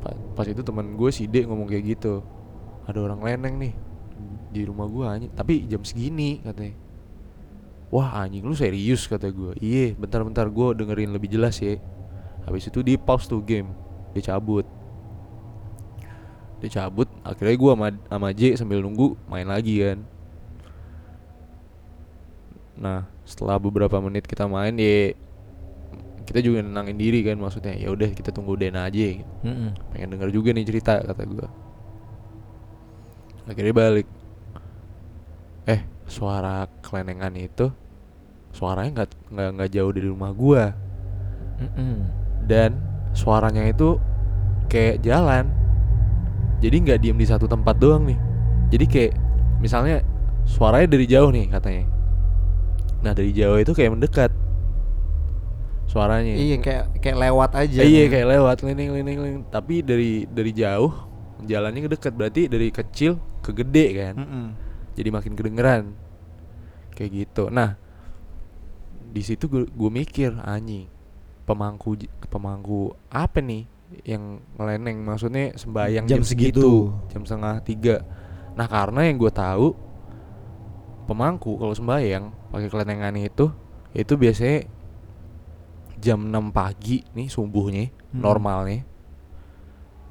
pa- 0.02 0.18
pas 0.34 0.48
itu 0.48 0.60
teman 0.60 0.98
gue 0.98 1.10
si 1.14 1.30
D 1.30 1.46
ngomong 1.46 1.70
kayak 1.70 1.94
gitu. 1.94 2.26
Ada 2.84 2.98
orang 2.98 3.22
leneng 3.22 3.56
nih 3.60 3.74
di 4.50 4.66
rumah 4.66 4.90
gue 4.90 5.06
anjing, 5.06 5.32
tapi 5.32 5.70
jam 5.70 5.86
segini 5.86 6.42
katanya. 6.42 6.74
Wah 7.92 8.24
anjing 8.24 8.48
lu 8.48 8.56
serius 8.56 9.04
kata 9.04 9.28
gue. 9.30 9.52
Iya, 9.60 10.00
bentar-bentar 10.00 10.48
gue 10.48 10.68
dengerin 10.80 11.12
lebih 11.12 11.28
jelas 11.28 11.60
ya. 11.60 11.76
Habis 12.48 12.72
itu 12.72 12.80
di 12.80 12.96
pause 12.96 13.28
tuh 13.28 13.44
game, 13.44 13.76
dia 14.16 14.32
cabut. 14.32 14.64
Dia 16.64 16.70
cabut, 16.72 17.12
akhirnya 17.28 17.58
gue 17.60 17.72
sama, 17.76 17.88
sama 18.08 18.30
J 18.32 18.56
sambil 18.56 18.80
nunggu 18.80 19.20
main 19.28 19.44
lagi 19.44 19.84
kan. 19.84 20.00
Nah, 22.80 23.06
setelah 23.28 23.60
beberapa 23.60 24.00
menit 24.00 24.24
kita 24.24 24.48
main 24.48 24.74
ya 24.80 25.14
kita 26.24 26.40
juga 26.40 26.64
nenangin 26.64 26.96
diri 26.96 27.28
kan 27.28 27.36
maksudnya. 27.36 27.76
Ya 27.76 27.92
udah 27.92 28.08
kita 28.16 28.32
tunggu 28.32 28.56
Dena 28.56 28.88
aja. 28.88 29.20
Mm-mm. 29.44 29.76
Pengen 29.92 30.16
denger 30.16 30.32
juga 30.32 30.56
nih 30.56 30.64
cerita 30.64 31.04
kata 31.04 31.28
gua. 31.28 31.52
Akhirnya 33.52 33.76
balik. 33.76 34.08
Eh, 35.68 35.84
suara 36.08 36.72
kelenengan 36.80 37.36
itu 37.36 37.81
suaranya 38.52 39.04
nggak 39.04 39.10
nggak 39.32 39.50
nggak 39.58 39.70
jauh 39.72 39.92
dari 39.96 40.08
rumah 40.12 40.32
gua 40.36 40.76
Mm-mm. 41.62 41.96
dan 42.46 42.76
suaranya 43.16 43.68
itu 43.68 44.00
kayak 44.72 45.04
jalan. 45.04 45.52
Jadi 46.62 46.76
nggak 46.88 47.00
diem 47.02 47.18
di 47.18 47.28
satu 47.28 47.50
tempat 47.50 47.76
doang 47.82 48.06
nih. 48.06 48.20
Jadi 48.72 48.86
kayak 48.88 49.14
misalnya 49.60 50.06
suaranya 50.46 50.94
dari 50.94 51.06
jauh 51.10 51.30
nih 51.34 51.50
katanya. 51.52 51.86
Nah 53.02 53.12
dari 53.18 53.34
jauh 53.34 53.58
itu 53.58 53.74
kayak 53.74 53.92
mendekat 53.98 54.32
suaranya. 55.90 56.38
Iya 56.38 56.58
kayak 56.62 56.84
kayak 57.02 57.18
lewat 57.18 57.52
aja. 57.58 57.80
Iya 57.82 58.04
kayak 58.08 58.28
lewat 58.38 58.58
lining 58.64 58.90
lining 58.96 59.18
lining. 59.20 59.44
Tapi 59.50 59.82
dari 59.84 60.24
dari 60.30 60.52
jauh 60.56 60.94
jalannya 61.42 61.90
dekat 61.90 62.14
berarti 62.14 62.46
dari 62.46 62.70
kecil 62.70 63.18
ke 63.42 63.52
gede 63.52 63.86
kan. 63.98 64.14
Mm-mm. 64.22 64.46
Jadi 64.94 65.10
makin 65.10 65.34
kedengeran 65.34 65.84
kayak 66.94 67.12
gitu. 67.26 67.50
Nah 67.50 67.76
di 69.12 69.22
situ 69.22 69.52
gue 69.52 69.90
mikir 69.92 70.40
anjing 70.40 70.88
pemangku 71.44 72.00
pemangku 72.32 72.96
apa 73.12 73.44
nih 73.44 73.68
yang 74.08 74.40
ngeleneng 74.56 75.04
maksudnya 75.04 75.52
sembahyang 75.60 76.08
Jam 76.08 76.24
jam, 76.24 76.24
segitu 76.24 76.96
jam 77.12 77.28
setengah 77.28 77.60
tiga 77.60 77.96
nah 78.56 78.64
karena 78.66 79.04
yang 79.04 79.20
gue 79.20 79.32
tahu 79.32 79.76
pemangku 81.06 81.60
kalau 81.60 81.76
sembahyang 81.76 82.32
pakai 82.50 82.72
kelenengan 82.72 83.20
itu 83.20 83.52
itu 83.92 84.14
biasanya 84.16 84.64
jam 86.00 86.24
6 86.24 86.56
pagi 86.56 87.04
nih 87.14 87.28
subuhnya 87.28 87.86
Hmm. 88.12 88.24
normalnya 88.24 88.84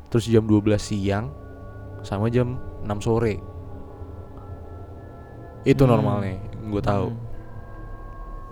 terus 0.09 0.25
jam 0.25 0.45
12 0.45 0.77
siang 0.77 1.29
sama 2.01 2.29
jam 2.29 2.57
6 2.85 3.01
sore 3.01 3.37
itu 5.63 5.83
Hmm. 5.85 5.93
normalnya 5.93 6.37
gue 6.61 6.83
tahu 6.83 7.07
Mm. 7.13 7.30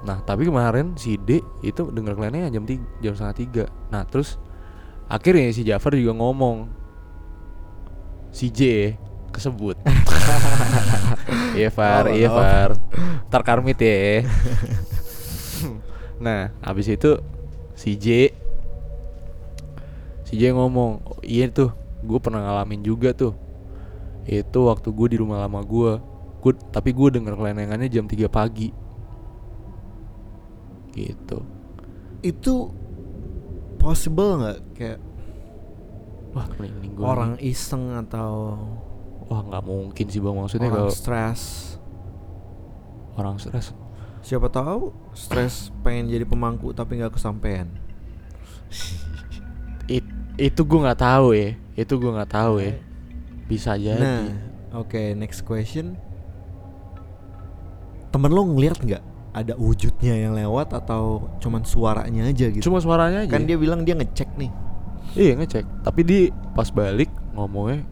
Nah 0.06 0.22
tapi 0.22 0.46
kemarin 0.46 0.94
si 0.94 1.18
D 1.18 1.42
itu 1.60 1.82
denger 1.90 2.14
kelenengan 2.14 2.52
jam 2.52 2.64
tiga, 2.64 2.86
jam 3.02 3.12
setengah 3.14 3.36
tiga. 3.36 3.64
Nah 3.90 4.06
terus 4.06 4.38
akhirnya 5.08 5.50
si 5.50 5.62
Jafar 5.66 5.96
juga 5.96 6.14
ngomong 6.14 6.68
si 8.30 8.52
J 8.52 8.94
kesebut. 9.32 9.76
Iya 11.58 11.74
Far, 11.74 12.06
Oh, 12.06 12.14
iya. 12.14 12.30
Far. 12.30 12.70
Ntar 13.28 13.42
karmit 13.42 13.76
ya. 13.82 14.22
nah 16.24 16.50
habis 16.62 16.86
itu 16.86 17.18
si 17.74 17.94
J 17.94 18.30
si 20.22 20.34
J 20.34 20.50
ngomong 20.54 21.02
"Oh, 21.02 21.18
iya 21.22 21.46
tuh 21.50 21.70
gue 22.02 22.18
pernah 22.18 22.42
ngalamin 22.42 22.82
juga 22.82 23.14
tuh 23.14 23.34
itu 24.26 24.58
waktu 24.66 24.90
gue 24.90 25.06
di 25.14 25.18
rumah 25.18 25.46
lama 25.46 25.62
gue 25.62 25.92
gue 26.42 26.52
tapi 26.70 26.90
gue 26.90 27.08
denger 27.18 27.34
kelenengannya 27.38 27.86
jam 27.86 28.06
3 28.06 28.26
pagi 28.28 28.70
gitu. 31.06 31.38
Itu 32.24 32.74
possible 33.78 34.42
nggak? 34.42 34.58
Kayak 34.74 34.98
wah 36.34 36.46
gue 36.50 37.06
orang 37.06 37.38
iseng 37.38 37.94
atau 37.94 38.58
wah 39.30 39.40
nggak 39.46 39.64
mungkin 39.64 40.06
sih 40.10 40.18
bang. 40.18 40.34
Maksudnya 40.34 40.68
orang 40.68 40.90
kalau 40.90 40.92
stres? 40.92 41.42
orang 43.18 43.36
stres. 43.42 43.74
Siapa 44.22 44.46
tahu 44.46 44.94
stres 45.14 45.74
pengen 45.82 46.10
jadi 46.10 46.22
pemangku 46.22 46.70
tapi 46.70 47.02
nggak 47.02 47.18
kesampaian. 47.18 47.66
It, 49.90 50.04
itu 50.36 50.60
gue 50.62 50.80
nggak 50.84 51.00
tahu 51.00 51.34
ya. 51.34 51.58
Itu 51.74 51.98
gue 51.98 52.12
nggak 52.14 52.30
tahu 52.30 52.62
ya. 52.62 52.78
Bisa 53.48 53.74
jadi. 53.74 53.98
Nah, 53.98 54.24
oke 54.76 55.16
next 55.18 55.42
question. 55.42 55.98
Temen 58.14 58.30
lo 58.30 58.46
ngeliat 58.46 58.78
nggak 58.78 59.04
ada 59.30 59.52
wujudnya 59.54 60.14
yang 60.16 60.32
lewat 60.34 60.72
atau 60.72 61.28
cuman 61.38 61.62
suaranya 61.62 62.26
aja 62.26 62.48
gitu? 62.48 62.64
cuma 62.64 62.80
suaranya 62.80 63.24
aja 63.24 63.30
kan 63.30 63.44
dia 63.44 63.60
bilang 63.60 63.84
dia 63.84 63.92
ngecek 63.94 64.34
nih. 64.34 64.50
iya 65.14 65.36
ngecek 65.36 65.64
tapi 65.84 66.00
di 66.02 66.18
pas 66.52 66.68
balik 66.68 67.12
ngomongnya 67.36 67.84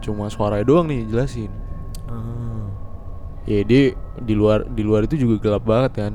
cuma 0.00 0.26
suaranya 0.28 0.64
doang 0.64 0.88
nih 0.88 1.04
jelasin 1.06 1.50
Ah. 2.08 2.72
ya 3.44 3.60
dia 3.62 3.92
di 4.16 4.32
luar 4.32 4.64
di 4.64 4.80
luar 4.80 5.04
itu 5.04 5.20
juga 5.20 5.36
gelap 5.44 5.64
banget 5.68 5.92
kan 5.92 6.12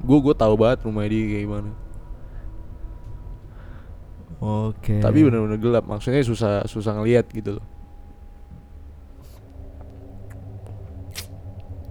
gue 0.00 0.18
gue 0.24 0.32
tahu 0.32 0.56
banget 0.56 0.88
rumah 0.88 1.04
dia 1.04 1.22
kayak 1.28 1.44
gimana 1.44 1.70
Oke. 4.36 5.00
tapi 5.00 5.24
benar-benar 5.24 5.60
gelap 5.60 5.84
maksudnya 5.84 6.24
susah 6.24 6.64
susah 6.64 6.96
ngelihat 6.96 7.28
gitu 7.32 7.60
loh 7.60 7.66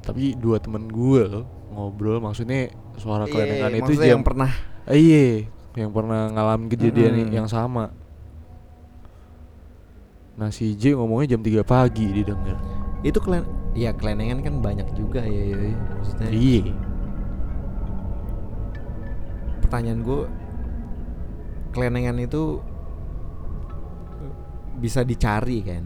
tapi 0.01 0.37
dua 0.37 0.61
temen 0.61 0.85
gue 0.85 1.21
loh 1.25 1.45
ngobrol 1.75 2.23
maksudnya 2.23 2.71
suara 2.95 3.27
Iya, 3.27 3.33
kelenengan 3.35 3.71
itu 3.75 3.83
maksudnya 3.83 4.07
jam 4.07 4.13
yang 4.15 4.23
pernah 4.23 4.51
Eh, 4.85 5.01
iya, 5.01 5.49
yang 5.73 5.89
pernah 5.89 6.29
ngalamin 6.29 6.69
kejadian 6.69 7.25
Mm-mm. 7.25 7.33
yang 7.33 7.49
sama. 7.49 7.89
Nah 10.37 10.53
si 10.53 10.77
J 10.77 10.93
ngomongnya 10.93 11.35
jam 11.35 11.41
3 11.41 11.65
pagi 11.65 12.05
didengar. 12.13 12.61
Itu 13.01 13.17
klen 13.17 13.43
ya 13.73 13.91
kelenengan 13.97 14.45
kan 14.45 14.61
banyak 14.61 14.87
juga 14.93 15.25
ya, 15.25 15.41
ya, 15.41 15.57
ya. 15.57 15.77
maksudnya. 15.97 16.29
Iya. 16.29 16.63
Pertanyaan 19.65 19.99
gue 20.05 20.21
kelenengan 21.73 22.17
itu 22.21 22.61
bisa 24.77 25.01
dicari 25.01 25.65
kan? 25.65 25.83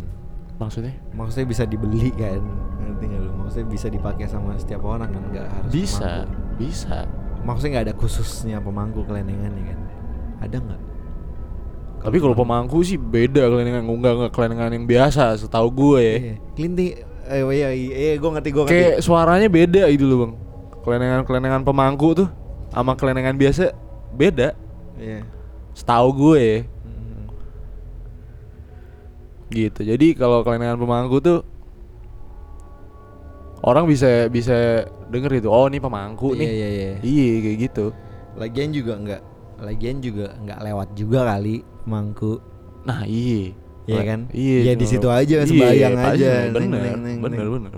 Maksudnya? 0.59 0.91
Maksudnya 1.15 1.47
bisa 1.47 1.63
dibeli 1.63 2.11
kan? 2.19 2.43
Ngerti 2.89 3.03
nggak 3.05 3.21
lu? 3.21 3.31
Maksudnya 3.37 3.67
bisa 3.69 3.87
dipakai 3.87 4.25
sama 4.25 4.57
setiap 4.57 4.81
orang 4.83 5.09
kan? 5.09 5.21
Nggak 5.29 5.45
harus 5.47 5.71
Bisa, 5.71 6.25
pemangku. 6.25 6.57
bisa. 6.57 6.97
Maksudnya 7.39 7.69
nggak 7.71 7.85
ada 7.85 7.95
khususnya 7.95 8.57
pemangku 8.59 9.05
kelenengan 9.05 9.51
ya 9.53 9.65
kan? 9.71 9.79
Ada 10.41 10.57
nggak? 10.57 10.81
Tapi 11.99 12.17
kalau 12.17 12.31
pemangku 12.31 12.79
sih 12.79 12.95
beda 12.95 13.43
kelenengan 13.45 13.83
enggak 13.83 14.13
enggak 14.15 14.31
kelenengan 14.31 14.71
yang 14.71 14.85
biasa 14.87 15.35
setahu 15.35 15.67
gue 15.69 15.99
ya. 15.99 16.15
Iya. 16.15 16.35
Kelinti 16.55 16.85
eh 17.29 17.43
iya 17.45 17.69
iya, 17.69 17.95
iya 17.95 18.13
gue 18.17 18.29
ngerti 18.31 18.49
gue 18.49 18.63
ngerti. 18.65 18.73
Kayak 18.73 18.95
suaranya 19.03 19.47
beda 19.51 19.83
gitu 19.91 20.05
loh, 20.07 20.17
Bang. 20.23 20.33
Kelenengan-kelenengan 20.81 21.61
pemangku 21.61 22.15
tuh 22.15 22.27
sama 22.71 22.95
kelenengan 22.95 23.35
biasa 23.35 23.75
beda. 24.15 24.55
Iya. 24.95 25.27
Setahu 25.75 26.07
gue 26.15 26.39
ya. 26.39 26.59
Mm. 26.87 27.25
gitu 29.49 29.81
jadi 29.81 30.07
kalau 30.13 30.45
kelenengan 30.45 30.77
pemangku 30.77 31.17
tuh 31.19 31.41
orang 33.61 33.85
bisa 33.85 34.27
bisa 34.27 34.87
denger 35.09 35.39
gitu 35.39 35.49
oh 35.49 35.67
ini 35.67 35.77
pemangku 35.77 36.31
Iya 36.33 36.39
nih. 36.39 36.47
iya 36.49 36.67
iya. 36.69 36.91
iya 37.01 37.25
kayak 37.41 37.57
gitu. 37.65 37.85
Lagian 38.35 38.69
juga 38.71 38.93
nggak 38.95 39.21
lagian 39.59 39.97
juga 39.99 40.25
nggak 40.39 40.59
lewat 40.63 40.89
juga 40.95 41.19
kali 41.27 41.59
mangku. 41.83 42.39
nah 42.87 43.03
iya. 43.03 43.51
Iya 43.89 44.01
kan? 44.05 44.19
iya 44.29 44.57
Ya 44.69 44.73
di 44.77 44.85
situ 44.85 45.09
aja, 45.09 45.41
iya, 45.41 45.49
sembayang 45.49 45.93
pasti, 45.97 46.21
aja. 46.21 46.31
bener 46.53 46.53
Neng, 46.53 46.69
neng, 46.69 46.97
neng, 47.01 47.17
bener 47.25 47.45
bener. 47.49 47.73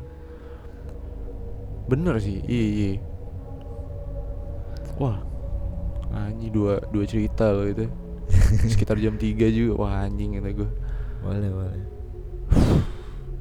Bener 1.87 2.15
sih 2.19 2.37
iya 2.45 2.67
iya. 2.67 2.91
Wah 4.99 5.17
anjing 6.11 6.51
dua 6.51 6.83
dua 6.91 7.07
cerita 7.07 7.49
loh 7.49 7.63
itu. 7.65 7.87
Sekitar 8.71 8.95
jam 8.95 9.15
3 9.15 9.23
juga. 9.49 9.73
Wah 9.79 10.03
anjing 10.03 10.35
kata 10.35 10.51
gue 10.51 10.69
Boleh 11.23 11.49
boleh. 11.49 11.83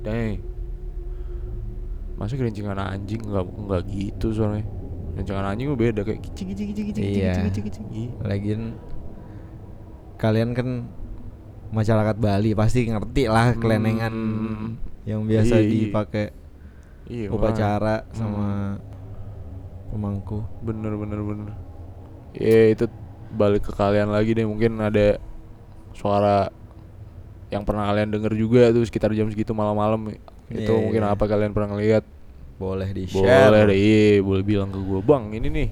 Dang 0.00 0.38
Masa 2.20 2.36
kerencingan 2.36 2.76
anjing 2.76 3.24
Enggak, 3.24 3.48
enggak 3.50 3.82
gitu 3.88 4.26
soalnya 4.30 4.68
Kerencingan 5.14 5.46
anjing 5.46 5.66
mah 5.66 5.78
beda 5.78 6.00
Kayak 6.02 6.20
kicik 6.22 6.46
kicik 6.52 6.66
kicik 6.70 6.84
kicik 6.86 7.02
Iya. 7.02 7.32
kicik 7.32 7.44
kicik 7.48 7.64
kicik 7.66 7.84
Iya. 7.90 8.10
Lagian 8.22 8.62
kalian 10.16 10.52
kan 10.52 10.68
masyarakat 11.70 12.16
Bali 12.16 12.52
pasti 12.52 12.84
ngerti 12.84 13.24
lah 13.24 13.56
kelenengan 13.56 14.12
Hmm. 14.12 14.68
yang 15.02 15.24
biasa 15.24 15.56
Iya, 15.56 15.64
iya. 15.64 15.70
dipakai 15.80 16.26
Iya 17.06 17.26
upacara 17.30 18.04
makanya. 18.04 18.14
sama 18.14 18.36
Hmm. 18.36 18.74
pemangku. 19.88 20.44
Bener 20.60 20.92
bener 20.94 21.20
bener 21.20 21.50
Ya 22.32 22.70
itu 22.70 22.84
balik 23.32 23.64
ke 23.64 23.72
kalian 23.72 24.06
lagi 24.08 24.30
deh 24.32 24.44
Mungkin 24.44 24.76
ada 24.76 25.16
suara 25.92 26.52
yang 27.48 27.64
pernah 27.64 27.88
kalian 27.88 28.10
denger 28.10 28.32
juga 28.34 28.70
tuh 28.70 28.84
sekitar 28.84 29.10
jam 29.10 29.26
segitu 29.26 29.50
malam-malam 29.50 30.14
itu 30.50 30.66
Iya, 30.66 30.82
mungkin 30.82 31.02
iya. 31.02 31.14
apa 31.14 31.24
kalian 31.24 31.52
pernah 31.52 31.74
ngeliat 31.74 32.04
Boleh 32.56 32.90
di 32.90 33.06
share. 33.06 33.48
boleh 33.48 33.60
deh 33.66 33.78
iya 33.78 34.20
boleh 34.20 34.42
bilang 34.42 34.68
ke 34.68 34.78
gue 34.78 35.00
bang 35.00 35.24
ini 35.32 35.48
nih 35.48 35.70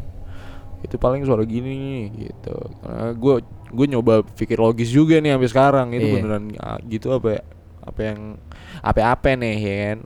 itu 0.79 0.95
paling 0.95 1.27
suara 1.27 1.43
gini 1.43 1.69
nih 1.69 2.03
gitu 2.31 2.55
karena 2.81 3.11
gue 3.13 3.35
gue 3.69 3.87
nyoba 3.91 4.23
pikir 4.25 4.57
logis 4.57 4.89
juga 4.89 5.19
nih 5.19 5.35
sampai 5.35 5.51
sekarang 5.51 5.87
itu 5.93 6.07
Iya. 6.07 6.15
beneran 6.17 6.45
ah, 6.57 6.79
gitu 6.81 7.11
apa 7.11 7.29
ya? 7.37 7.43
apa 7.83 8.01
yang 8.05 8.21
apa 8.81 9.01
apa 9.03 9.29
nih 9.35 9.57
ya 9.59 9.75
kan 9.83 9.99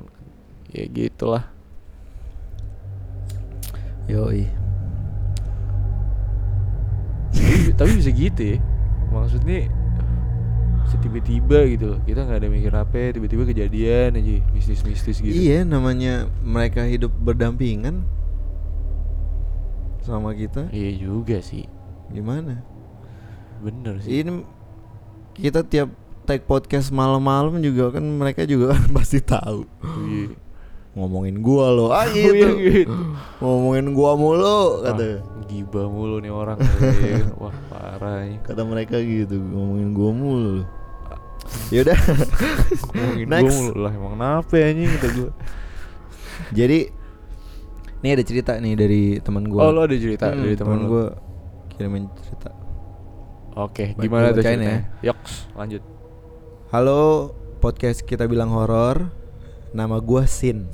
ya 0.70 0.84
gitulah 0.88 1.44
Yoi. 4.06 4.44
tapi, 7.32 7.70
tapi 7.74 7.90
bisa 7.96 8.10
gitu 8.10 8.42
ya 8.42 8.58
maksudnya 9.08 9.68
tiba-tiba 10.98 11.58
gitu 11.66 11.84
loh 11.88 12.00
kita 12.02 12.20
nggak 12.22 12.38
ada 12.38 12.48
mikir 12.48 12.72
apa 12.72 13.12
tiba-tiba 13.12 13.42
kejadian 13.44 14.10
aja 14.14 14.32
mistis-mistis 14.50 15.18
gitu 15.18 15.32
Iya, 15.32 15.62
namanya 15.62 16.26
mereka 16.40 16.82
hidup 16.82 17.14
berdampingan 17.16 18.04
sama 20.02 20.34
kita. 20.34 20.66
iya 20.68 20.90
juga 20.92 21.38
sih 21.38 21.64
Gimana? 22.08 22.60
bener 23.62 24.02
sih 24.02 24.20
Ini 24.20 24.42
kita 25.32 25.62
tiap 25.62 25.88
take 26.22 26.42
podcast 26.42 26.90
malam-malam 26.90 27.58
juga 27.58 27.94
kan 27.94 28.02
mereka 28.02 28.42
juga 28.42 28.74
kan 28.74 28.90
pasti 28.98 29.18
tahu. 29.18 29.64
Iya. 30.04 30.34
Ngomongin 30.92 31.40
gua 31.40 31.72
loh. 31.72 31.88
Ah 31.88 32.04
Oh, 32.04 32.06
iya, 32.12 32.30
gitu. 32.30 32.46
gitu. 32.58 32.92
Ngomongin 33.40 33.86
gua 33.90 34.12
mulu 34.12 34.44
Wah, 34.76 34.92
kata. 34.92 35.24
gibah 35.48 35.88
mulu 35.88 36.20
nih 36.20 36.28
orang 36.28 36.60
ya. 36.60 37.24
Wah 37.34 37.54
parah 37.66 38.22
nih 38.22 38.38
Kata 38.44 38.60
mereka 38.62 39.00
gitu, 39.00 39.40
ngomongin 39.40 39.88
gua 39.90 40.10
mulu. 40.12 40.56
Yaudah. 41.72 41.98
Next. 43.24 43.48
mulu 43.48 43.72
lah 43.80 43.92
emang 43.92 44.12
kenapa 44.14 44.52
ya 44.54 44.64
anjing 44.68 44.88
kata 44.96 45.08
gua 45.14 45.30
Jadi 46.52 46.78
ini 48.02 48.08
ada 48.10 48.24
cerita 48.26 48.52
nih 48.58 48.74
dari 48.74 49.02
teman 49.22 49.46
gua. 49.46 49.60
Oh 49.66 49.72
lo 49.72 49.86
ada 49.86 49.94
cerita 49.94 50.30
Hmm, 50.30 50.42
dari 50.42 50.56
teman 50.58 50.80
gua 50.84 51.16
kirimin 51.70 52.10
cerita. 52.20 52.50
Oke 53.52 53.92
Baik, 53.92 54.04
gimana 54.04 54.32
tuh 54.32 54.40
ceritanya 54.40 54.68
ya. 55.00 55.12
Yoks 55.12 55.32
lanjut 55.54 55.82
Halo, 56.68 57.32
podcast 57.60 58.00
kita 58.02 58.24
bilang 58.24 58.48
horor. 58.48 59.12
Nama 59.72 59.96
gua 60.00 60.24
Sin. 60.24 60.68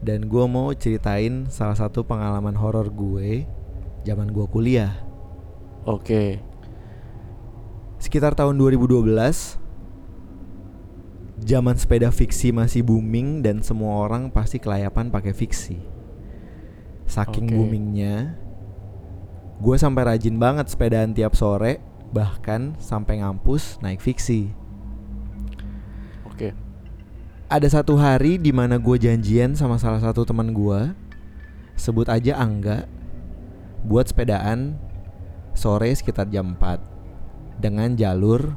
Dan 0.00 0.28
gua 0.28 0.44
mau 0.44 0.72
ceritain 0.72 1.48
salah 1.48 1.74
satu 1.74 2.04
pengalaman 2.04 2.56
horor 2.56 2.88
gue 2.88 3.44
zaman 4.02 4.28
gua 4.28 4.44
kuliah. 4.46 4.92
Oke 5.84 6.40
Sekitar 8.06 8.38
tahun 8.38 8.54
2012 8.54 9.02
Zaman 11.42 11.74
sepeda 11.74 12.14
fiksi 12.14 12.54
masih 12.54 12.86
booming 12.86 13.42
dan 13.42 13.66
semua 13.66 13.98
orang 13.98 14.30
pasti 14.30 14.62
kelayapan 14.62 15.10
pakai 15.10 15.34
fiksi. 15.34 15.82
Saking 17.10 17.50
Oke. 17.50 17.54
boomingnya, 17.58 18.38
gue 19.58 19.74
sampai 19.74 20.06
rajin 20.06 20.38
banget 20.38 20.70
sepedaan 20.70 21.18
tiap 21.18 21.34
sore, 21.34 21.82
bahkan 22.14 22.78
sampai 22.78 23.26
ngampus 23.26 23.82
naik 23.82 23.98
fiksi. 23.98 24.54
Oke 26.30 26.54
Ada 27.50 27.82
satu 27.82 27.98
hari 27.98 28.38
di 28.38 28.54
mana 28.54 28.78
gue 28.78 29.02
janjian 29.02 29.58
sama 29.58 29.82
salah 29.82 29.98
satu 29.98 30.22
teman 30.22 30.54
gue, 30.54 30.94
sebut 31.74 32.06
aja 32.06 32.38
Angga, 32.38 32.86
buat 33.82 34.06
sepedaan 34.06 34.78
sore 35.58 35.90
sekitar 35.90 36.30
jam 36.30 36.54
4 36.54 36.95
dengan 37.56 37.96
jalur 37.96 38.54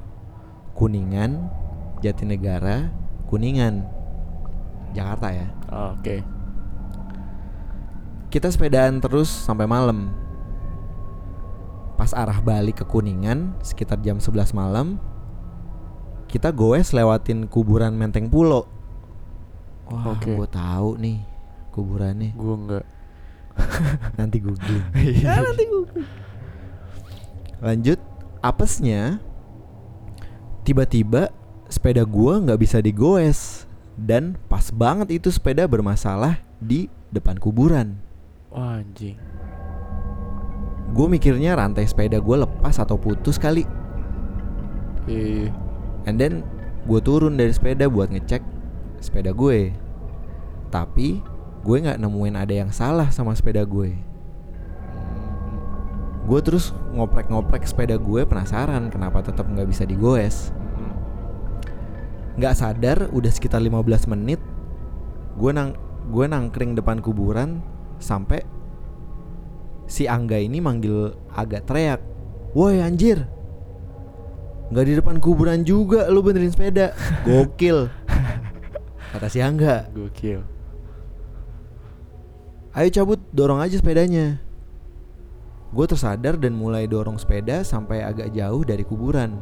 Kuningan, 0.76 1.52
Jatinegara, 2.00 2.88
Kuningan, 3.28 3.84
Jakarta 4.96 5.28
ya. 5.36 5.48
Oke 5.70 6.24
Kita 8.30 8.48
sepedaan 8.48 9.02
terus 9.02 9.28
sampai 9.28 9.66
malam. 9.66 10.14
Pas 12.00 12.16
arah 12.16 12.40
balik 12.40 12.80
ke 12.80 12.86
Kuningan 12.88 13.60
sekitar 13.60 14.00
jam 14.00 14.24
11 14.24 14.56
malam, 14.56 15.02
kita 16.30 16.54
goes 16.54 16.94
lewatin 16.94 17.50
kuburan 17.50 17.98
Menteng 17.98 18.30
Pulo. 18.30 18.70
Wah, 19.90 20.14
Oke. 20.14 20.38
gue 20.38 20.48
tahu 20.48 21.02
nih 21.02 21.18
kuburannya. 21.74 22.38
Gua 22.38 22.56
enggak 22.56 22.86
Nanti 24.20 24.38
googling. 24.40 24.86
Ya, 25.20 25.44
nanti 25.44 25.64
googling. 25.68 26.08
Lanjut, 27.60 28.00
apesnya 28.40 29.20
tiba-tiba 30.64 31.32
sepeda 31.70 32.04
gua 32.04 32.42
nggak 32.42 32.60
bisa 32.60 32.78
digoes 32.80 33.70
dan 34.00 34.40
pas 34.48 34.72
banget 34.72 35.20
itu 35.20 35.30
sepeda 35.30 35.68
bermasalah 35.68 36.40
di 36.60 36.88
depan 37.12 37.36
kuburan. 37.36 38.00
Wah 38.50 38.82
anjing 38.82 39.20
Gue 40.90 41.06
mikirnya 41.06 41.54
rantai 41.54 41.86
sepeda 41.86 42.18
gue 42.18 42.34
lepas 42.34 42.82
atau 42.82 42.98
putus 42.98 43.38
kali. 43.38 43.62
Iya 45.06 45.54
And 46.10 46.18
then 46.18 46.42
gue 46.90 47.00
turun 47.04 47.38
dari 47.38 47.54
sepeda 47.54 47.86
buat 47.86 48.10
ngecek 48.10 48.42
sepeda 48.98 49.30
gue. 49.30 49.70
Tapi 50.74 51.22
gue 51.62 51.78
nggak 51.78 52.02
nemuin 52.02 52.36
ada 52.40 52.54
yang 52.56 52.72
salah 52.74 53.14
sama 53.14 53.38
sepeda 53.38 53.62
gue. 53.70 54.09
Gue 56.30 56.46
terus 56.46 56.78
ngoprek-ngoprek 56.94 57.66
sepeda 57.66 57.98
gue 57.98 58.22
penasaran 58.22 58.94
kenapa 58.94 59.26
tetap 59.26 59.50
nggak 59.50 59.66
bisa 59.66 59.82
digoes. 59.82 60.54
Nggak 62.38 62.54
sadar 62.54 63.10
udah 63.10 63.32
sekitar 63.34 63.58
15 63.58 64.14
menit 64.14 64.38
gue 65.42 65.50
nang 65.50 65.74
gue 66.14 66.26
nangkring 66.30 66.78
depan 66.78 67.02
kuburan 67.02 67.66
sampai 67.98 68.46
si 69.90 70.06
Angga 70.06 70.38
ini 70.38 70.62
manggil 70.62 71.18
agak 71.34 71.66
teriak 71.66 71.98
woi 72.54 72.78
anjir! 72.78 73.26
Nggak 74.70 74.86
di 74.86 74.94
depan 75.02 75.18
kuburan 75.18 75.66
juga 75.66 76.06
lu 76.14 76.22
benerin 76.22 76.54
sepeda. 76.54 76.94
Gokil. 77.26 77.90
Kata 79.18 79.28
si 79.34 79.42
Angga. 79.42 79.90
Gokil. 79.90 80.46
ayo 82.70 82.86
cabut 82.94 83.18
dorong 83.34 83.66
aja 83.66 83.82
sepedanya 83.82 84.38
gue 85.70 85.86
tersadar 85.86 86.36
dan 86.36 86.58
mulai 86.58 86.90
dorong 86.90 87.18
sepeda 87.22 87.62
sampai 87.62 88.02
agak 88.02 88.34
jauh 88.34 88.66
dari 88.66 88.82
kuburan 88.82 89.38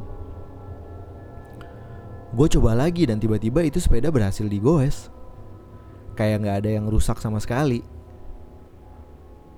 gue 2.35 2.47
coba 2.59 2.75
lagi 2.75 3.07
dan 3.07 3.17
tiba-tiba 3.17 3.63
itu 3.63 3.79
sepeda 3.79 4.11
berhasil 4.11 4.43
digoes 4.43 5.07
kayak 6.19 6.43
nggak 6.43 6.57
ada 6.65 6.69
yang 6.75 6.85
rusak 6.91 7.17
sama 7.23 7.39
sekali 7.39 7.79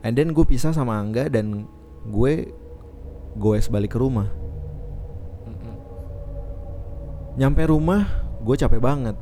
and 0.05 0.13
then 0.15 0.31
gue 0.31 0.45
pisah 0.45 0.71
sama 0.71 0.95
Angga 1.01 1.27
dan 1.27 1.65
gue 2.07 2.53
goes 3.37 3.69
balik 3.69 3.93
ke 3.93 3.99
rumah. 3.99 4.27
Nyampe 7.37 7.69
rumah, 7.69 8.03
gue 8.41 8.55
capek 8.57 8.81
banget. 8.81 9.15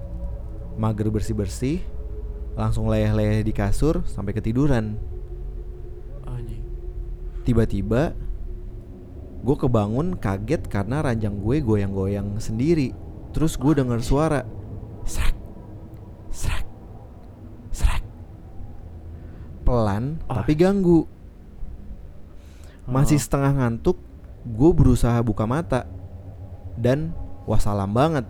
Mager 0.77 1.09
bersih-bersih, 1.09 1.81
langsung 2.57 2.89
leyeh-leyeh 2.89 3.45
di 3.45 3.53
kasur 3.53 4.05
sampai 4.09 4.33
ketiduran. 4.33 4.97
Tiba-tiba, 7.47 8.11
gue 9.39 9.55
kebangun 9.55 10.19
kaget 10.19 10.67
karena 10.67 10.99
ranjang 10.99 11.39
gue 11.39 11.63
goyang-goyang 11.63 12.35
sendiri. 12.43 12.91
Terus 13.31 13.55
gue 13.55 13.71
denger 13.71 14.03
suara, 14.03 14.43
serak, 15.07 15.31
serak, 16.27 16.67
serak. 17.71 18.03
Pelan 19.63 20.19
Ah. 20.27 20.43
tapi 20.43 20.59
ganggu. 20.59 21.07
Masih 22.83 23.15
Oh. 23.15 23.23
setengah 23.23 23.51
ngantuk, 23.63 23.95
gue 24.43 24.71
berusaha 24.75 25.15
buka 25.23 25.47
mata 25.47 25.87
dan 26.75 27.15
wassalam 27.47 27.95
banget. 27.95 28.27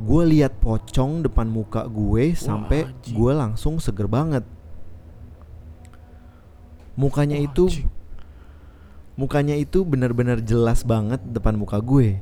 Gue 0.00 0.32
lihat 0.32 0.56
pocong 0.64 1.28
depan 1.28 1.44
muka 1.44 1.84
gue 1.84 2.32
sampai 2.32 2.88
gue 3.04 3.32
langsung 3.36 3.76
seger 3.76 4.08
banget. 4.08 4.48
Mukanya 6.94 7.40
Wah, 7.40 7.46
itu 7.48 7.64
anjing. 7.68 7.88
mukanya 9.16 9.56
itu 9.56 9.84
benar-benar 9.84 10.40
jelas 10.40 10.84
banget 10.84 11.20
depan 11.24 11.56
muka 11.56 11.80
gue. 11.80 12.20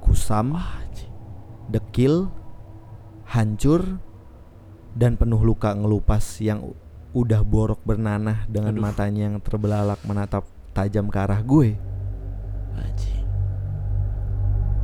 Kusam, 0.00 0.56
Anjing. 0.56 1.12
dekil, 1.70 2.26
hancur, 3.30 4.00
dan 4.92 5.14
penuh 5.14 5.38
luka 5.38 5.70
ngelupas 5.70 6.42
yang 6.42 6.74
udah 7.14 7.46
borok 7.46 7.78
bernanah 7.86 8.42
dengan 8.50 8.74
Aduh. 8.74 8.82
matanya 8.82 9.30
yang 9.30 9.38
terbelalak 9.38 10.02
menatap 10.02 10.42
tajam 10.74 11.06
ke 11.06 11.18
arah 11.18 11.40
gue. 11.42 11.78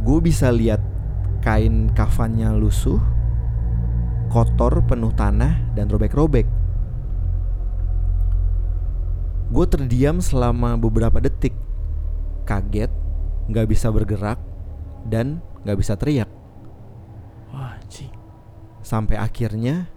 Gue 0.07 0.23
bisa 0.23 0.55
lihat 0.55 0.79
kain 1.43 1.91
kafannya 1.91 2.55
lusuh, 2.55 3.03
kotor, 4.31 4.87
penuh 4.87 5.11
tanah, 5.11 5.75
dan 5.75 5.91
robek-robek. 5.91 6.47
Gue 9.57 9.65
terdiam 9.65 10.21
selama 10.21 10.77
beberapa 10.77 11.17
detik, 11.17 11.57
kaget, 12.45 12.93
nggak 13.49 13.67
bisa 13.73 13.89
bergerak, 13.89 14.37
dan 15.09 15.41
nggak 15.65 15.81
bisa 15.81 15.97
teriak. 15.97 16.29
Wah. 17.57 17.81
Sampai 18.87 19.17
akhirnya 19.19 19.91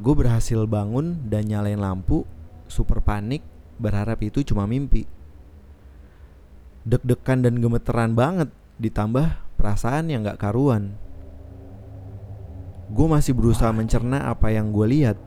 gue 0.00 0.14
berhasil 0.16 0.64
bangun 0.66 1.28
dan 1.30 1.44
nyalain 1.46 1.76
lampu, 1.78 2.26
super 2.66 3.04
panik, 3.04 3.44
berharap 3.78 4.18
itu 4.24 4.42
cuma 4.42 4.66
mimpi. 4.66 5.06
Deg-degan 6.82 7.46
dan 7.46 7.60
gemeteran 7.62 8.18
banget, 8.18 8.50
ditambah 8.82 9.44
perasaan 9.60 10.10
yang 10.10 10.26
gak 10.26 10.42
karuan. 10.42 10.98
Gue 12.90 13.06
masih 13.06 13.36
berusaha 13.36 13.70
mencerna 13.70 14.26
apa 14.26 14.50
yang 14.50 14.74
gue 14.74 14.86
lihat. 14.90 15.18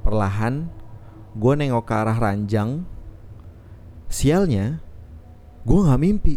Perlahan, 0.00 0.72
gue 1.32 1.52
nengok 1.56 1.84
ke 1.84 1.94
arah 1.96 2.18
ranjang. 2.18 2.84
Sialnya, 4.12 4.80
gue 5.64 5.78
gak 5.80 6.00
mimpi. 6.00 6.36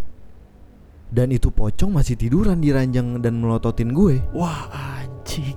Dan 1.11 1.31
itu 1.31 1.51
pocong 1.51 1.95
masih 1.95 2.19
tiduran 2.19 2.59
di 2.59 2.71
ranjang 2.71 3.19
dan 3.19 3.39
melototin 3.39 3.91
gue. 3.91 4.23
Wah, 4.35 4.71
anjing. 4.71 5.55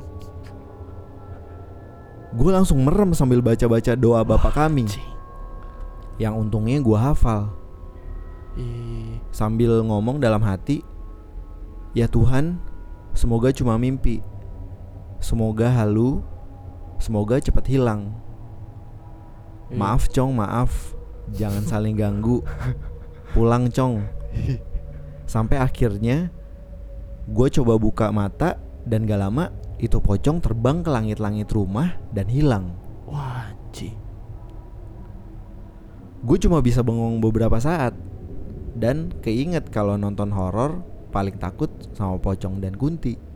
Gue 2.37 2.51
langsung 2.53 2.85
merem 2.85 3.17
sambil 3.17 3.41
baca-baca 3.41 3.97
doa 3.97 4.21
Bapak 4.21 4.53
kami 4.53 4.85
Anjing. 4.85 5.11
Yang 6.21 6.35
untungnya 6.37 6.79
gue 6.83 6.99
hafal 6.99 7.49
Ih. 8.59 9.17
Sambil 9.33 9.81
ngomong 9.87 10.21
dalam 10.21 10.43
hati 10.43 10.83
Ya 11.95 12.11
Tuhan 12.11 12.59
Semoga 13.15 13.55
cuma 13.55 13.79
mimpi 13.81 14.21
Semoga 15.23 15.71
halu 15.73 16.21
Semoga 16.99 17.39
cepat 17.39 17.71
hilang 17.71 18.13
Ih. 19.69 19.79
Maaf 19.79 20.09
Cong 20.13 20.33
maaf 20.37 20.97
Jangan 21.33 21.65
saling 21.65 21.97
ganggu 21.97 22.41
Pulang 23.37 23.69
Cong 23.69 24.05
Sampai 25.29 25.61
akhirnya 25.61 26.33
Gue 27.29 27.53
coba 27.53 27.77
buka 27.77 28.09
mata 28.09 28.57
Dan 28.89 29.05
gak 29.05 29.21
lama 29.21 29.53
Itu 29.77 30.01
pocong 30.01 30.41
terbang 30.41 30.81
ke 30.81 30.89
langit-langit 30.89 31.53
rumah 31.53 32.01
Dan 32.13 32.33
hilang 32.33 32.73
Wah. 33.05 33.59
Gue 36.19 36.35
cuma 36.43 36.59
bisa 36.59 36.83
bengong 36.83 37.23
beberapa 37.23 37.63
saat 37.63 37.95
Dan 38.75 39.15
keinget 39.23 39.71
kalau 39.71 39.95
nonton 39.95 40.35
horor 40.35 40.83
Paling 41.09 41.41
takut 41.41 41.73
sama 41.97 42.21
pocong 42.21 42.61
dan 42.61 42.77
kunti. 42.77 43.28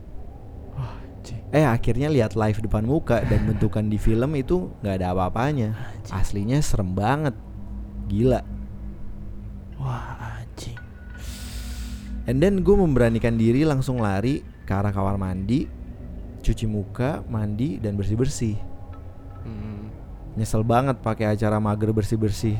Eh 1.55 1.63
akhirnya 1.63 2.11
lihat 2.11 2.35
live 2.35 2.59
depan 2.59 2.83
muka 2.83 3.23
Dan 3.23 3.45
bentukan 3.49 3.87
di 3.87 3.95
film 3.95 4.35
itu 4.35 4.73
nggak 4.83 4.95
ada 4.99 5.15
apa-apanya. 5.15 5.71
Aslinya 6.11 6.59
serem 6.59 6.91
banget 6.91 7.37
Gila 8.11 8.41
Wah, 9.79 10.39
anjing. 10.43 10.79
And 12.27 12.39
then 12.39 12.63
gue 12.63 12.75
memberanikan 12.75 13.35
diri 13.35 13.63
langsung 13.67 13.99
lari 13.99 14.43
ke 14.63 14.71
arah 14.71 14.91
kamar 14.91 15.15
mandi 15.15 15.67
Cuci 16.43 16.67
muka, 16.67 17.23
mandi, 17.31 17.79
dan 17.79 17.95
bersih-bersih 17.95 18.75
Hmm. 19.43 19.91
Nyesel 20.39 20.63
banget 20.63 21.03
pakai 21.03 21.35
acara 21.35 21.59
mager 21.59 21.91
bersih-bersih 21.91 22.55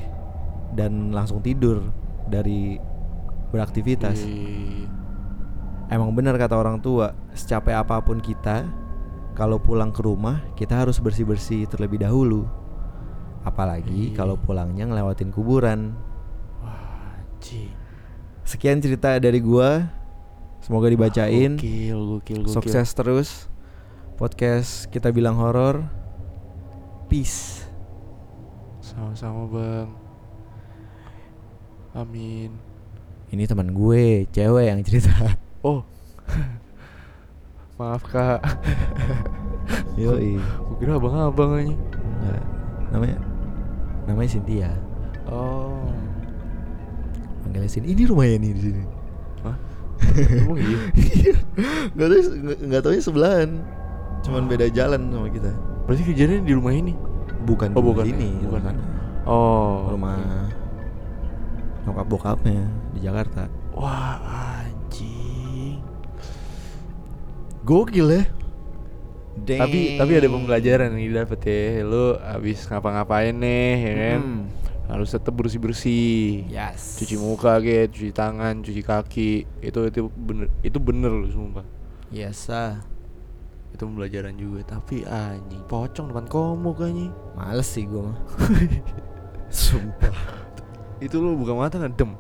Dan 0.76 1.16
langsung 1.16 1.40
tidur 1.40 1.96
dari 2.28 2.76
beraktivitas 3.56 4.20
Ih. 4.28 5.03
Emang 5.94 6.10
benar 6.18 6.34
kata 6.42 6.58
orang 6.58 6.82
tua, 6.82 7.14
secapek 7.38 7.78
apa 7.78 8.02
pun 8.02 8.18
kita, 8.18 8.66
kalau 9.38 9.62
pulang 9.62 9.94
ke 9.94 10.02
rumah 10.02 10.42
kita 10.58 10.74
harus 10.82 10.98
bersih-bersih 10.98 11.70
terlebih 11.70 12.02
dahulu. 12.02 12.50
Apalagi 13.46 14.10
Iya. 14.10 14.18
kalau 14.18 14.34
pulangnya 14.34 14.90
ngelewatin 14.90 15.30
kuburan. 15.30 15.94
Wah, 16.66 17.14
anjing. 17.22 17.70
Sekian 18.42 18.82
cerita 18.82 19.22
dari 19.22 19.38
gua. 19.38 19.86
Semoga 20.66 20.90
dibacain. 20.90 21.62
Gokil, 21.62 22.00
gokil, 22.18 22.40
gokil. 22.42 22.56
Sukses 22.58 22.90
terus. 22.96 23.30
Podcast 24.18 24.90
kita 24.90 25.14
bilang 25.14 25.38
horor. 25.38 25.86
Peace. 27.06 27.68
Sama-sama, 28.82 29.46
Bang. 29.46 29.90
Amin. 31.94 32.58
Ini 33.30 33.44
teman 33.46 33.76
gue, 33.76 34.26
cewek 34.34 34.66
yang 34.72 34.82
cerita. 34.82 35.38
Oh. 35.64 35.82
Maaf, 37.80 38.04
Kak. 38.06 38.40
Yoi. 40.02 40.38
Gue 40.38 40.76
kira 40.78 41.00
abang-abang 41.00 41.58
aja. 41.58 41.76
Nggak, 42.24 42.44
namanya 42.92 43.18
namanya 44.04 44.30
Cynthia. 44.30 44.72
Oh. 45.26 45.88
Panggilnya 47.44 47.70
sini. 47.72 47.96
Ini 47.96 48.04
rumahnya 48.08 48.38
nih 48.44 48.52
di 48.52 48.62
sini. 48.62 48.84
Hah? 49.44 49.56
Emang 50.44 50.60
iya? 50.60 50.80
Gak 51.96 52.08
tau 52.12 52.20
nggak 52.60 52.82
taunya 52.84 53.04
sebelahan. 53.04 53.50
Cuman 54.24 54.48
beda 54.48 54.68
jalan 54.68 55.12
sama 55.12 55.28
kita. 55.32 55.52
Berarti 55.88 56.04
kejadian 56.04 56.44
di 56.44 56.54
rumah 56.56 56.74
ini? 56.76 56.94
Bukan 57.44 57.76
Oh, 57.76 57.84
di 57.84 57.88
bukan 57.92 58.06
sini, 58.08 58.28
ya? 58.40 58.48
Bukan. 58.48 58.48
rumah 58.48 58.62
sana. 58.64 58.82
Oh. 59.24 59.76
Rumah 59.92 60.18
nyokap 61.84 62.08
bokapnya 62.08 62.64
di 62.96 63.00
Jakarta. 63.04 63.48
Wah, 63.76 64.63
Gokil 67.64 68.08
ya. 68.12 68.24
Tapi 69.44 69.98
tapi 69.98 70.12
ada 70.14 70.28
pembelajaran 70.30 70.94
yang 70.94 71.04
didapat 71.10 71.40
ya. 71.48 71.82
Lu 71.82 72.16
habis 72.22 72.64
ngapa-ngapain 72.70 73.34
nih, 73.34 73.74
ya 73.82 73.94
kan? 73.98 74.22
Hmm. 74.22 74.42
Harus 74.92 75.16
tetap 75.16 75.34
bersih-bersih. 75.34 76.46
Yes. 76.52 77.02
Cuci 77.02 77.16
muka 77.18 77.58
gitu, 77.64 77.90
cuci 77.90 78.12
tangan, 78.14 78.62
cuci 78.62 78.82
kaki. 78.84 79.32
Itu 79.64 79.90
itu 79.90 80.12
bener 80.14 80.48
itu 80.62 80.78
bener 80.78 81.12
lu 81.12 81.28
sumpah. 81.32 81.66
Yes. 82.14 82.52
ah. 82.52 82.78
itu 83.74 83.90
pembelajaran 83.90 84.38
juga 84.38 84.78
tapi 84.78 85.02
anjing 85.02 85.66
pocong 85.66 86.14
depan 86.14 86.30
komuk 86.30 86.78
anjing 86.78 87.10
Males 87.34 87.66
sih 87.66 87.90
gue 87.90 88.06
mah. 88.06 88.18
Sumpah. 89.50 90.14
itu 91.02 91.18
lu 91.18 91.34
buka 91.34 91.58
mata 91.58 91.82
ngedem 91.82 92.14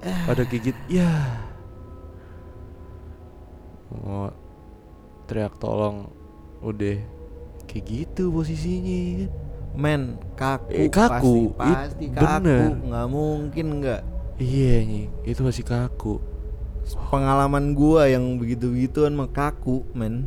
ada 0.00 0.42
gigit 0.48 0.76
ya 0.88 1.10
oh, 3.92 4.32
teriak 5.30 5.54
tolong 5.56 6.10
udah 6.58 6.98
kayak 7.70 7.84
gitu 7.86 8.34
posisinya 8.34 8.98
kan 9.22 9.30
Men, 9.70 10.18
kaku, 10.34 10.74
Eh, 10.74 10.90
kaku. 10.90 11.54
pasti, 11.54 11.54
pasti 11.54 12.04
It- 12.10 12.14
kaku, 12.18 12.42
bener. 12.42 12.74
nggak 12.90 13.06
mungkin 13.06 13.66
nggak. 13.78 14.00
iya 14.42 14.82
anjing 14.82 15.08
itu 15.22 15.40
masih 15.46 15.62
kaku 15.62 16.18
Pengalaman 17.06 17.70
gua 17.78 18.10
yang 18.10 18.34
begitu-begituan 18.34 19.14
mah 19.14 19.30
kaku, 19.30 19.86
men. 19.94 20.26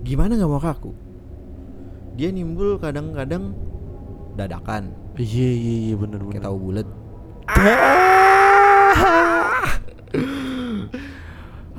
Gimana 0.00 0.40
nggak 0.40 0.48
mau 0.48 0.56
kaku? 0.56 0.96
Dia 2.16 2.32
nimbul 2.32 2.80
kadang-kadang 2.80 3.52
dadakan, 4.32 4.88
iya 5.20 5.50
iya 5.52 5.74
iya 5.92 5.94
bener 6.00 6.24
bener 6.24 6.40
tahu 6.40 6.56
bulat. 6.56 6.88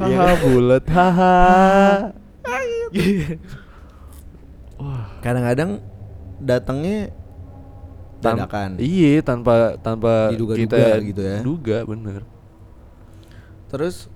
Haha 0.06 0.34
bulat 0.42 0.86
haha 0.86 1.36
Kadang-kadang 5.20 5.80
datangnya 6.38 7.08
tan- 8.20 8.36
dadakan. 8.40 8.70
iya 8.78 9.20
tanpa 9.20 9.80
tanpa 9.80 10.32
Diduga-duga 10.32 10.60
kita 10.60 11.00
gitu 11.02 11.22
ya. 11.22 11.40
duga 11.42 11.78
bener 11.84 12.22
Terus 13.68 14.12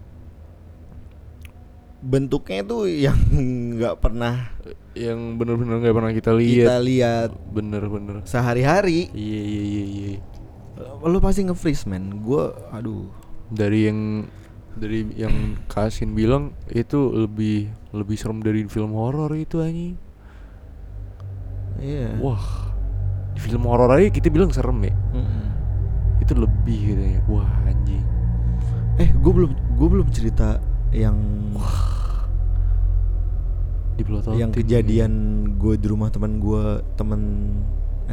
bentuknya 1.97 2.61
tuh 2.61 2.85
yang 2.85 3.17
nggak 3.73 3.95
pernah 3.97 4.53
yang 4.93 5.35
bener-bener 5.35 5.79
nggak 5.79 5.95
pernah 5.95 6.11
kita 6.11 6.31
kita 6.31 6.37
lihat 6.37 6.79
lihat 6.83 7.29
bener-bener 7.49 8.21
sehari-hari. 8.23 9.09
iya 9.11 9.41
iya 9.41 9.63
iya 9.63 9.83
iya 9.85 10.09
Lu 10.99 11.17
pasti 11.17 11.41
nge-freeze, 11.41 11.85
men. 11.85 12.21
Gua 12.21 12.53
aduh. 12.69 13.09
dari 13.49 13.89
yang 13.89 14.29
dari 14.77 15.09
yang 15.17 15.57
Kasin 15.65 16.13
bilang 16.13 16.53
itu 16.71 17.11
lebih 17.11 17.67
lebih 17.91 18.15
serem 18.15 18.39
dari 18.39 18.63
film 18.69 18.93
horor 18.93 19.33
itu 19.33 19.59
anjing. 19.59 19.97
Iya. 21.77 22.17
wah 22.17 22.73
di 23.37 23.39
film 23.45 23.69
horor 23.69 23.93
aja 23.93 24.09
kita 24.09 24.33
bilang 24.33 24.49
serem 24.49 24.81
ya. 24.81 24.93
Mm-mm. 25.13 25.45
itu 26.25 26.33
lebih 26.33 26.79
gitu 26.93 27.03
ya. 27.03 27.19
Wah 27.29 27.49
anjing. 27.69 28.05
Eh, 28.97 29.09
gue 29.13 29.33
belum 29.33 29.51
gue 29.77 29.87
belum 29.93 30.07
cerita 30.09 30.57
yang 30.89 31.17
di 33.97 34.05
pelototin 34.05 34.37
yang 34.37 34.51
kejadian 34.53 35.13
gue 35.57 35.73
di 35.73 35.87
rumah 35.89 36.13
teman 36.13 36.37
gue 36.37 36.85
temen 36.93 37.21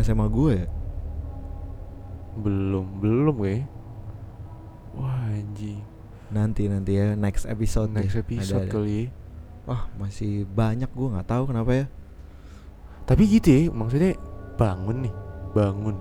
SMA 0.00 0.26
gue 0.32 0.64
ya. 0.64 0.66
belum 2.40 2.98
belum 2.98 3.36
ya 3.46 3.62
wah 4.96 5.28
anjing 5.30 5.93
Nanti 6.34 6.66
nanti 6.66 6.92
ya 6.92 7.14
next 7.14 7.46
episode. 7.46 7.88
next 7.88 8.12
Ada- 8.12 8.22
episode 8.26 8.66
ada. 8.66 8.72
kali 8.72 8.92
ya. 8.98 9.06
Wah 9.64 9.86
masih 9.94 10.44
banyak 10.44 10.90
gue 10.90 11.08
nggak 11.08 11.24
tahu 11.26 11.44
kenapa 11.48 11.72
ya. 11.72 11.86
tapi 13.04 13.28
gitu 13.28 13.48
ya 13.48 13.62
maksudnya 13.68 14.16
bangun 14.56 15.04
nih 15.04 15.14
bangun 15.52 15.96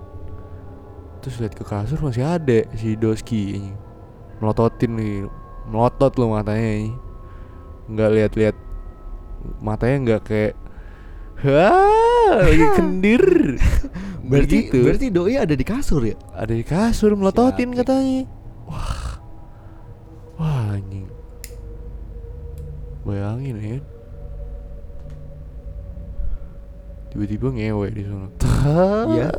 terus 1.19 1.36
lihat 1.38 1.52
ke 1.52 1.62
kasur 1.62 2.00
masih 2.00 2.24
ada 2.24 2.63
si 2.74 2.96
Doski 2.96 3.60
ini 3.60 3.72
melototin 4.39 4.96
nih 4.96 5.28
melotot 5.67 6.15
lo 6.15 6.32
matanya 6.32 6.63
ini 6.80 6.91
nggak 7.88 8.08
lihat-lihat 8.10 8.56
matanya 9.60 9.98
nggak 10.00 10.22
kayak 10.24 10.54
Hah, 11.43 12.39
lagi 12.39 12.65
kendir 12.80 13.24
Berarti 14.24 14.56
Begitu. 14.63 14.78
berarti 14.80 15.08
doi 15.12 15.36
ada 15.36 15.52
di 15.52 15.65
kasur 15.67 16.08
ya? 16.08 16.15
ada 16.32 16.56
di 16.56 16.63
kasur 16.63 17.12
melototin 17.13 17.67
Siap, 17.69 17.84
katanya 17.84 18.24
wah 18.63 19.12
wah 20.36 20.74
anjing 20.74 21.06
bayangin 23.04 23.56
ya 23.60 23.80
tiba-tiba 27.10 27.48
ngewe 27.52 27.88
di 27.89 28.04
sana 28.04 28.28
Iya. 29.06 29.30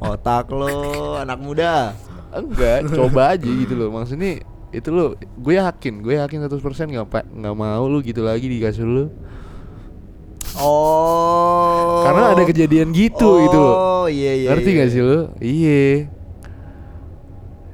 Otak 0.12 0.52
lo 0.52 0.70
anak 1.16 1.40
muda. 1.40 1.96
enggak 2.32 2.88
coba 2.88 3.34
aja 3.34 3.44
gitu 3.44 3.74
loh 3.74 3.92
maksudnya 3.92 4.40
itu 4.72 4.88
lo 4.88 5.12
gue 5.36 5.54
yakin 5.54 6.00
gue 6.00 6.16
yakin 6.16 6.48
100% 6.48 6.64
nggak 6.88 7.06
pak 7.06 7.24
nggak 7.28 7.52
mau 7.52 7.84
lu 7.84 8.00
gitu 8.00 8.24
lagi 8.24 8.48
di 8.48 8.56
kasur 8.56 8.86
lu 8.86 9.04
Oh. 10.52 12.04
karena 12.04 12.32
ada 12.32 12.44
kejadian 12.44 12.92
gitu 12.92 13.40
gitu 13.40 13.56
loh 13.56 14.04
Oh 14.04 14.06
iya 14.06 14.32
iya. 14.32 14.48
ngerti 14.52 14.68
iya. 14.68 14.78
gak 14.78 14.88
sih 14.88 15.00
lu 15.00 15.20
iya 15.40 15.84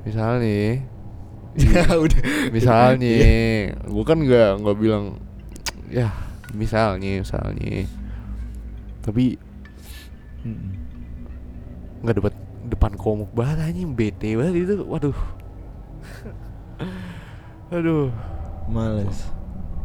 misalnya 0.02 0.86
Ya 1.58 1.90
udah. 1.98 2.20
misalnya 2.54 3.08
Iya. 3.10 3.74
gue 3.82 4.04
kan 4.06 4.18
nggak 4.22 4.62
nggak 4.62 4.76
bilang 4.78 5.18
ya 5.90 6.14
misalnya 6.54 7.18
misalnya. 7.20 7.84
Tapi 9.02 9.34
nggak 11.98 12.14
dapat 12.22 12.34
depan 12.70 12.92
komuk 12.94 13.30
banget 13.34 13.68
anjing. 13.68 13.92
Bete 13.92 14.38
banget 14.38 14.54
itu. 14.70 14.74
Waduh. 14.86 15.18
Aduh. 17.74 18.08
Males. 18.70 19.26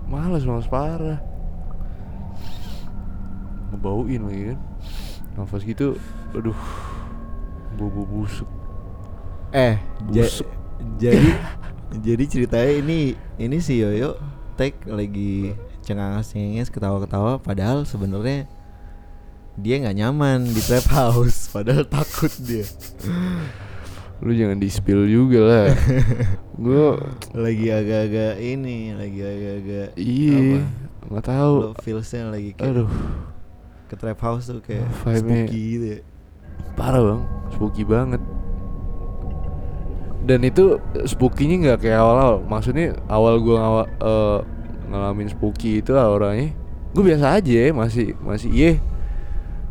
males 0.05 0.43
males 0.45 0.67
parah. 0.69 1.17
Ngebauin 3.73 4.21
lagi 4.29 4.43
kan. 4.53 4.59
Nafas 5.33 5.65
gitu 5.65 5.97
aduh. 6.37 6.57
Bau 7.73 7.89
busuk. 7.89 8.45
Eh, 9.49 9.77
Busuk. 10.05 10.45
Jadi 10.97 11.29
jadi 12.01 12.23
ceritanya 12.25 12.73
ini 12.81 12.99
ini 13.37 13.57
si 13.61 13.79
Yoyo 13.81 14.17
tek 14.57 14.77
lagi 14.85 15.53
cengenges 15.83 16.71
ketawa-ketawa 16.71 17.37
padahal 17.43 17.83
sebenarnya 17.83 18.47
dia 19.53 19.77
nggak 19.77 19.97
nyaman 20.01 20.49
di 20.49 20.61
trap 20.65 20.87
house 20.89 21.53
padahal 21.53 21.85
takut 21.85 22.31
dia. 22.41 22.65
Lu 24.23 24.31
jangan 24.33 24.57
di 24.57 24.71
spill 24.71 25.05
juga 25.05 25.39
lah. 25.43 25.67
Gue 26.63 26.97
lagi 27.35 27.67
agak-agak 27.69 28.39
ini 28.41 28.95
lagi 28.97 29.19
agak-agak 29.21 29.89
iya 29.99 30.63
nggak 31.05 31.25
tahu. 31.27 31.55
Lo 31.69 31.71
feelsnya 31.77 32.33
lagi 32.33 32.57
kayak 32.57 32.71
aduh. 32.73 32.89
ke 33.91 33.95
trap 33.99 34.19
house 34.25 34.49
tuh 34.49 34.63
kayak 34.63 34.89
spooky 34.97 35.61
gitu 35.77 35.85
ya. 35.85 35.99
parah 36.73 37.01
bang. 37.03 37.21
Spooky 37.53 37.83
banget 37.85 38.21
dan 40.23 40.39
itu 40.43 40.79
spooky-nya 41.03 41.55
nggak 41.59 41.79
kayak 41.83 41.99
awal-awal. 41.99 42.37
Maksudnya 42.47 42.95
awal 43.11 43.43
gua 43.43 43.55
ngawa, 43.59 43.83
eh, 43.99 44.39
ngalamin 44.93 45.27
spooky 45.31 45.81
itu 45.81 45.97
auranya 45.97 46.53
gue 46.93 47.01
biasa 47.01 47.41
aja 47.41 47.73
masih 47.73 48.13
masih 48.21 48.49
iya. 48.53 48.71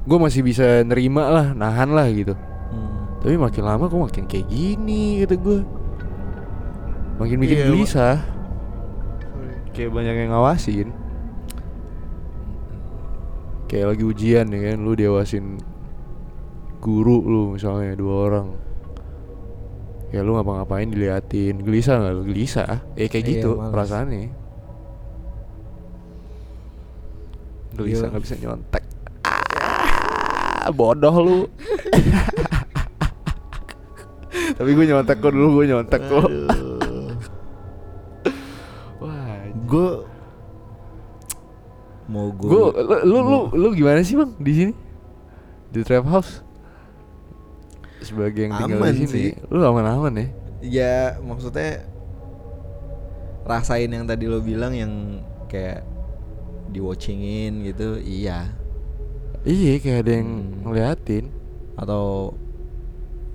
Gue 0.03 0.19
masih 0.19 0.43
bisa 0.43 0.83
nerima 0.83 1.31
lah 1.31 1.47
nahan 1.55 1.95
lah 1.95 2.11
gitu. 2.11 2.35
Hmm. 2.35 3.23
tapi 3.23 3.39
makin 3.39 3.63
lama 3.63 3.87
kok 3.87 4.03
makin 4.03 4.25
kayak 4.27 4.51
gini 4.51 5.23
gitu 5.23 5.39
gue 5.39 5.61
makin 7.23 7.37
bikin 7.39 7.59
Iya, 7.63 7.67
gelisah 7.71 8.17
kayak 9.71 9.95
banyak 9.95 10.15
yang 10.27 10.31
ngawasin. 10.35 10.89
Kayak 13.71 13.95
lagi 13.95 14.05
ujian 14.05 14.47
ya 14.51 14.59
kan 14.73 14.79
lu 14.83 14.93
diawasin 14.93 15.63
guru 16.83 17.23
lu 17.23 17.43
misalnya 17.55 17.95
dua 17.95 18.15
orang 18.27 18.47
ya 20.13 20.21
lu 20.21 20.37
ngapa-ngapain 20.37 20.87
diliatin. 20.87 21.59
Gelisah 21.59 21.97
nggak? 21.99 22.13
Lu 22.13 22.23
gelisah. 22.25 22.85
Eh 22.95 23.09
kayak 23.09 23.25
Iya, 23.25 23.31
gitu 23.35 23.51
males. 23.57 23.73
perasaannya. 23.73 24.29
Gelisah 27.73 27.99
Iya. 27.99 28.11
nggak 28.13 28.23
bisa 28.23 28.37
nyontek. 28.39 28.85
Ah, 30.63 30.71
bodoh 30.71 31.17
lu. 31.19 31.39
Tapi 34.53 34.71
gue 34.71 34.85
nyontek 34.87 35.19
kok 35.19 35.33
dulu 35.33 35.49
gue 35.59 35.65
nyontek 35.67 36.03
kok. 36.03 36.29
Wah 38.99 39.35
gue 39.67 39.89
mau 42.07 42.29
gue 42.29 42.47
gue 42.47 42.61
lu, 42.85 42.97
lu 43.03 43.19
lu 43.25 43.39
lu 43.51 43.69
gimana 43.73 44.05
sih 44.05 44.15
bang 44.15 44.31
di 44.37 44.53
sini? 44.53 44.73
Di 45.73 45.81
trap 45.81 46.05
house 46.05 46.45
sebagai 48.03 48.41
yang 48.45 48.55
tinggal 48.55 48.79
Aman 48.79 48.93
di 48.93 49.07
sini 49.07 49.09
sih. 49.09 49.31
lu 49.49 49.63
aman-aman 49.63 50.13
ya 50.13 50.27
ya 50.63 50.95
maksudnya 51.19 51.83
rasain 53.43 53.89
yang 53.89 54.07
tadi 54.07 54.27
lo 54.27 54.39
bilang 54.39 54.71
yang 54.71 54.93
kayak 55.47 55.83
di 56.69 56.79
watchingin 56.79 57.65
gitu 57.65 57.99
iya 57.99 58.55
iya 59.43 59.77
kayak 59.77 60.07
ada 60.07 60.13
yang 60.15 60.31
Hmm. 60.33 60.63
ngeliatin 60.65 61.25
atau 61.75 62.31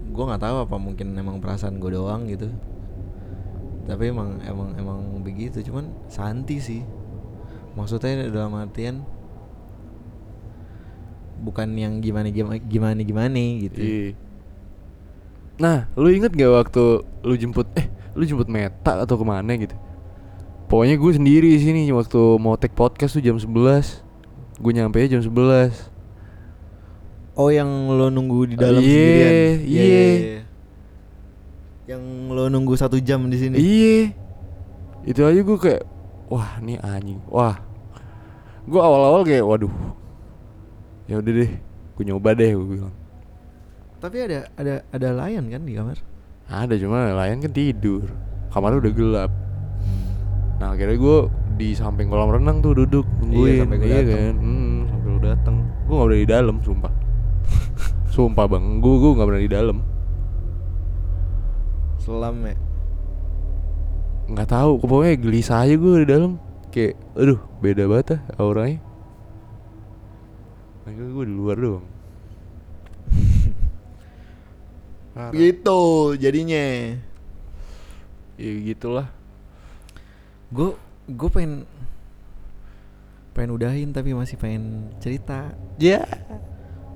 gue 0.07 0.24
nggak 0.24 0.39
tahu 0.39 0.57
apa 0.63 0.76
mungkin 0.78 1.11
emang 1.13 1.38
perasaan 1.38 1.78
gue 1.78 1.91
doang 1.91 2.26
gitu 2.26 2.47
tapi 3.84 4.07
emang 4.07 4.39
emang 4.41 4.72
emang 4.76 4.99
begitu 5.22 5.59
cuman 5.63 5.91
santi 6.07 6.59
sih 6.59 6.82
Maksudnya 7.74 8.34
dalam 8.34 8.57
artian 8.57 9.05
bukan 11.38 11.70
yang 11.78 12.01
gimana 12.01 12.34
gimana 12.34 12.57
gimana 12.57 13.01
gimana 13.05 13.38
gitu. 13.61 13.78
Iya. 13.78 14.09
Nah, 15.58 15.89
lu 15.97 16.10
inget 16.10 16.30
gak 16.30 16.53
waktu 16.53 16.84
lu 17.26 17.34
jemput 17.34 17.66
eh 17.74 17.89
lu 18.14 18.22
jemput 18.24 18.45
Meta 18.45 19.01
atau 19.01 19.18
ke 19.18 19.26
mana 19.26 19.58
gitu? 19.58 19.74
Pokoknya 20.68 20.95
gue 20.95 21.12
sendiri 21.12 21.47
di 21.49 21.60
sini 21.60 21.82
waktu 21.89 22.20
mau 22.38 22.53
take 22.53 22.76
podcast 22.76 23.16
tuh 23.16 23.24
jam 23.24 23.39
11 23.39 24.03
Gue 24.60 24.72
nyampe 24.72 24.99
jam 25.08 25.24
11 25.24 25.72
Oh 27.34 27.47
yang 27.47 27.66
lo 27.88 28.12
nunggu 28.12 28.51
di 28.51 28.55
dalam 28.60 28.82
Iya, 28.84 28.84
sendirian. 28.84 29.32
iya. 29.64 30.08
Yang 31.88 32.03
lo 32.28 32.43
nunggu 32.51 32.76
satu 32.76 32.99
jam 32.99 33.24
di 33.26 33.38
sini. 33.39 33.55
Iya 33.55 34.12
Itu 35.08 35.24
aja 35.24 35.39
gue 35.39 35.58
kayak 35.58 35.84
Wah 36.28 36.60
ini 36.60 36.76
anjing 36.78 37.24
Wah 37.32 37.55
Gue 38.68 38.82
awal-awal 38.84 39.24
kayak 39.24 39.41
waduh 39.41 39.72
ya 41.08 41.18
udah 41.18 41.32
deh 41.32 41.51
Gue 41.95 42.03
nyoba 42.03 42.36
deh 42.36 42.51
gue 42.51 42.68
bilang 42.68 42.91
Tapi 44.08 44.24
ada 44.24 44.47
ada 44.55 44.88
ada 44.95 45.10
layan 45.20 45.51
kan 45.51 45.68
di 45.68 45.76
kamar? 45.76 45.99
Ada 46.47 46.80
cuma 46.80 47.12
layan 47.12 47.43
kan 47.43 47.51
tidur. 47.51 48.08
Kamarnya 48.55 48.80
udah 48.80 48.93
gelap. 48.95 49.32
Nah 50.64 50.72
akhirnya 50.72 50.95
gue 50.95 51.18
di 51.60 51.76
samping 51.76 52.08
kolam 52.08 52.32
renang 52.32 52.64
tuh 52.64 52.72
duduk 52.72 53.03
nungguin. 53.20 53.68
sampai 53.68 53.78
gua 53.84 53.88
iya 53.91 53.99
dateng. 53.99 54.16
kan? 54.16 54.36
Hmm, 54.39 54.78
sampai 54.88 55.08
lu 55.12 55.20
dateng. 55.20 55.55
Gue 55.60 55.95
gak 55.99 56.08
berani 56.08 56.24
di 56.24 56.32
dalam 56.32 56.55
sumpah. 56.64 56.93
Sumpah 58.16 58.45
bang. 58.47 58.66
Gue 58.80 58.95
gue 58.95 59.12
gak 59.12 59.28
berani 59.28 59.43
di 59.43 59.51
dalam. 59.51 59.78
Selam 61.99 62.36
ya. 62.47 62.55
nggak 64.32 64.47
tahu. 64.47 64.72
Pokoknya 64.88 65.20
gelisah 65.20 65.68
aja 65.68 65.76
gue 65.76 65.93
di 65.99 66.08
dalam. 66.08 66.39
Kayak 66.72 66.95
aduh 67.12 67.43
beda 67.60 67.84
banget 67.91 68.16
ah 68.16 68.20
auranya. 68.39 68.80
Akhirnya 70.88 71.12
gue 71.12 71.26
di 71.28 71.36
luar 71.36 71.60
doang 71.60 71.97
Parah. 75.18 75.34
Gitu 75.34 75.82
jadinya. 76.22 76.93
ya 78.38 78.51
gitulah 78.70 79.09
Gue 80.53 80.78
gue 81.09 81.30
pengen 81.34 81.65
pengen 83.34 83.57
udahin 83.57 83.89
tapi 83.89 84.13
masih 84.13 84.38
pengen 84.38 84.93
cerita. 85.01 85.57
ya 85.82 86.05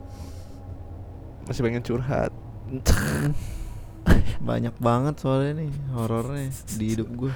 masih 1.50 1.66
pengen 1.66 1.82
curhat 1.82 2.30
Banyak 4.46 4.78
banget 4.78 5.18
soalnya 5.18 5.66
nih 5.66 5.72
horornya 5.94 6.50
di 6.78 6.86
hidup 6.98 7.10
gue. 7.14 7.34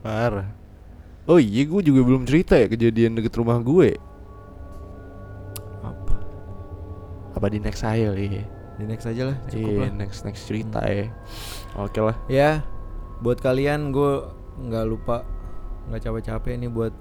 Parah. 0.00 0.48
Oh 1.28 1.36
iya, 1.36 1.68
gue 1.68 1.80
juga 1.84 2.00
belum 2.00 2.24
cerita 2.24 2.56
ya 2.56 2.64
kejadian 2.64 3.20
deket 3.20 3.36
rumah 3.36 3.60
gue. 3.60 4.00
Apa? 5.84 6.14
Apa 7.36 7.46
di 7.52 7.60
next 7.60 7.84
aja 7.84 8.16
iya. 8.16 8.59
Di 8.80 8.86
next 8.86 9.04
aja 9.04 9.22
lah, 9.26 9.36
cukup 9.46 9.70
Iya, 9.70 9.80
lah. 9.82 9.90
next 9.94 10.24
next 10.24 10.42
cerita 10.44 10.80
ya. 10.82 11.12
Oke 11.76 12.00
lah. 12.00 12.16
Ya, 12.26 12.64
buat 13.18 13.36
kalian 13.38 13.92
gue 13.92 14.24
nggak 14.58 14.86
lupa 14.86 15.28
nggak 15.86 16.00
capek-capek 16.00 16.56
nih 16.56 16.68
buat 16.68 16.92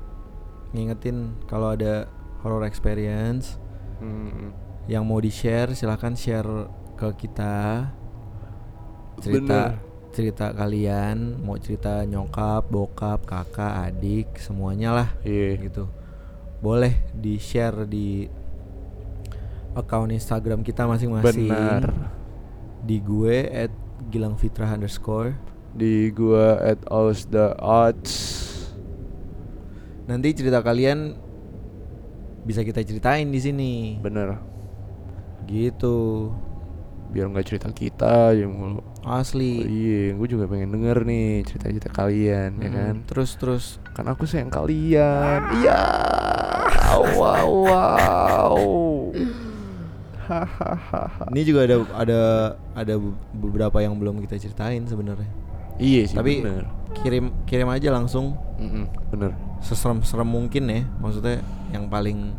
ngingetin 0.69 1.17
kalau 1.45 1.71
ada 1.71 2.07
horror 2.39 2.63
experience 2.63 3.55
Hmm, 3.99 4.55
yang 4.85 5.03
mau 5.03 5.19
di 5.19 5.27
share 5.27 5.71
silahkan 5.73 6.15
share 6.15 6.47
ke 6.95 7.11
kita 7.17 7.91
cerita 9.19 9.75
Bener. 9.75 10.09
cerita 10.09 10.45
kalian 10.49 11.35
mau 11.37 11.59
cerita 11.59 12.01
nyokap 12.03 12.65
bokap 12.65 13.23
kakak 13.23 13.91
adik 13.91 14.39
semuanya 14.39 14.95
lah 14.95 15.09
Iya. 15.21 15.59
gitu 15.59 15.83
boleh 16.59 16.95
di 17.11 17.35
share 17.37 17.83
di 17.85 18.27
account 19.71 20.09
Instagram 20.09 20.61
kita 20.61 20.83
masing-masing 20.83 21.47
Benar. 21.47 21.83
di 22.81 22.97
gue 22.99 23.37
at 23.45 23.71
Gilang 24.07 24.33
Fitra 24.33 24.65
underscore 24.67 25.35
Di 25.69 26.09
gua 26.09 26.57
at 26.59 26.81
Aus 26.87 27.25
the 27.25 27.53
Odds. 27.55 28.13
nanti 30.03 30.33
cerita 30.33 30.59
kalian 30.59 31.13
bisa 32.41 32.61
kita 32.61 32.81
ceritain 32.81 33.27
di 33.27 33.37
sini 33.37 33.73
Bener. 33.95 34.41
gitu 35.45 36.33
Biar 37.07 37.25
nggak 37.25 37.41
cerita 37.43 37.69
kita 37.69 38.29
aja 38.29 38.45
mulu. 38.45 38.85
Oh, 38.99 39.15
asli 39.15 39.61
iya, 39.61 40.13
gue 40.13 40.27
juga 40.27 40.45
pengen 40.45 40.69
denger 40.71 41.01
nih 41.03 41.41
cerita-cerita 41.43 41.89
kalian 41.89 42.51
ya 42.55 42.65
Mm, 42.65 42.75
kan. 42.75 42.95
terus 43.03 43.33
terus 43.33 43.65
Kan 43.91 44.05
aku 44.05 44.25
sayang 44.25 44.49
kalian. 44.49 45.41
Iya. 45.55 45.81
Wow 47.11 47.65
wow. 47.65 48.53
Ini 51.33 51.41
juga 51.43 51.59
ada 51.65 51.75
ada 51.95 52.19
ada 52.75 52.93
beberapa 53.31 53.77
yang 53.79 53.95
belum 53.95 54.21
kita 54.23 54.37
ceritain 54.37 54.85
sebenarnya 54.85 55.29
Iya 55.75 56.01
sih 56.05 56.15
tapi 56.15 56.43
bener. 56.43 56.67
kirim 56.99 57.31
kirim 57.45 57.67
aja 57.67 57.89
langsung 57.89 58.35
Mm-mm, 58.59 58.85
bener. 59.09 59.31
seserem-serem 59.59 60.27
mungkin 60.27 60.67
ya 60.67 60.83
maksudnya 60.99 61.39
yang 61.71 61.87
paling 61.87 62.35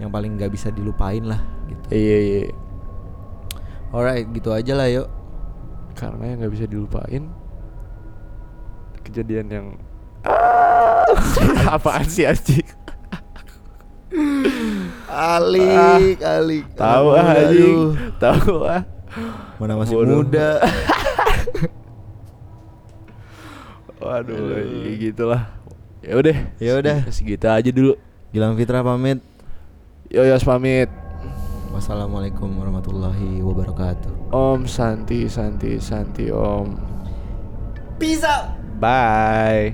yang 0.00 0.08
paling 0.08 0.34
nggak 0.34 0.48
bisa 0.48 0.68
dilupain 0.68 1.22
lah 1.22 1.38
gitu 1.68 1.86
Iya 1.92 2.18
iya. 2.18 2.42
alright 3.90 4.24
gitu 4.26 4.50
aja 4.50 4.72
lah 4.72 4.88
yuk 4.88 5.08
Karena 5.92 6.24
yang 6.24 6.38
nggak 6.40 6.52
bisa 6.52 6.64
dilupain 6.64 7.28
kejadian 9.02 9.46
yang 9.46 9.66
apaan 11.76 12.06
sih 12.06 12.24
anjing? 12.24 12.64
Alik 15.12 16.18
alik 16.18 16.64
Tahu 16.72 17.06
Anak 17.12 17.20
ah 17.22 17.36
anjing. 17.38 17.76
aduh. 17.76 17.88
Tahu 18.16 18.54
ah. 18.64 18.82
mana 19.56 19.76
masih 19.76 19.94
Bodoh. 19.94 20.16
muda 20.20 20.50
Waduh, 24.02 24.34
Aduh. 24.34 24.82
ya 24.82 24.92
gitulah. 24.98 25.42
Ya 26.02 26.18
udah. 26.18 26.36
Ya 26.58 26.72
udah. 26.74 26.96
Segitu 27.08 27.46
aja 27.46 27.70
dulu. 27.70 27.94
Gilang 28.32 28.56
Fitra 28.56 28.80
pamit 28.80 29.20
Yo 30.08 30.24
yos 30.24 30.42
pamit. 30.42 30.88
wassalamualaikum 31.70 32.48
warahmatullahi 32.52 33.40
wabarakatuh 33.40 34.28
Om 34.28 34.64
Santi 34.66 35.24
Santi 35.24 35.76
Santi 35.78 36.28
Om. 36.28 36.76
peace 37.96 38.20
out 38.20 38.52
Bye. 38.76 39.72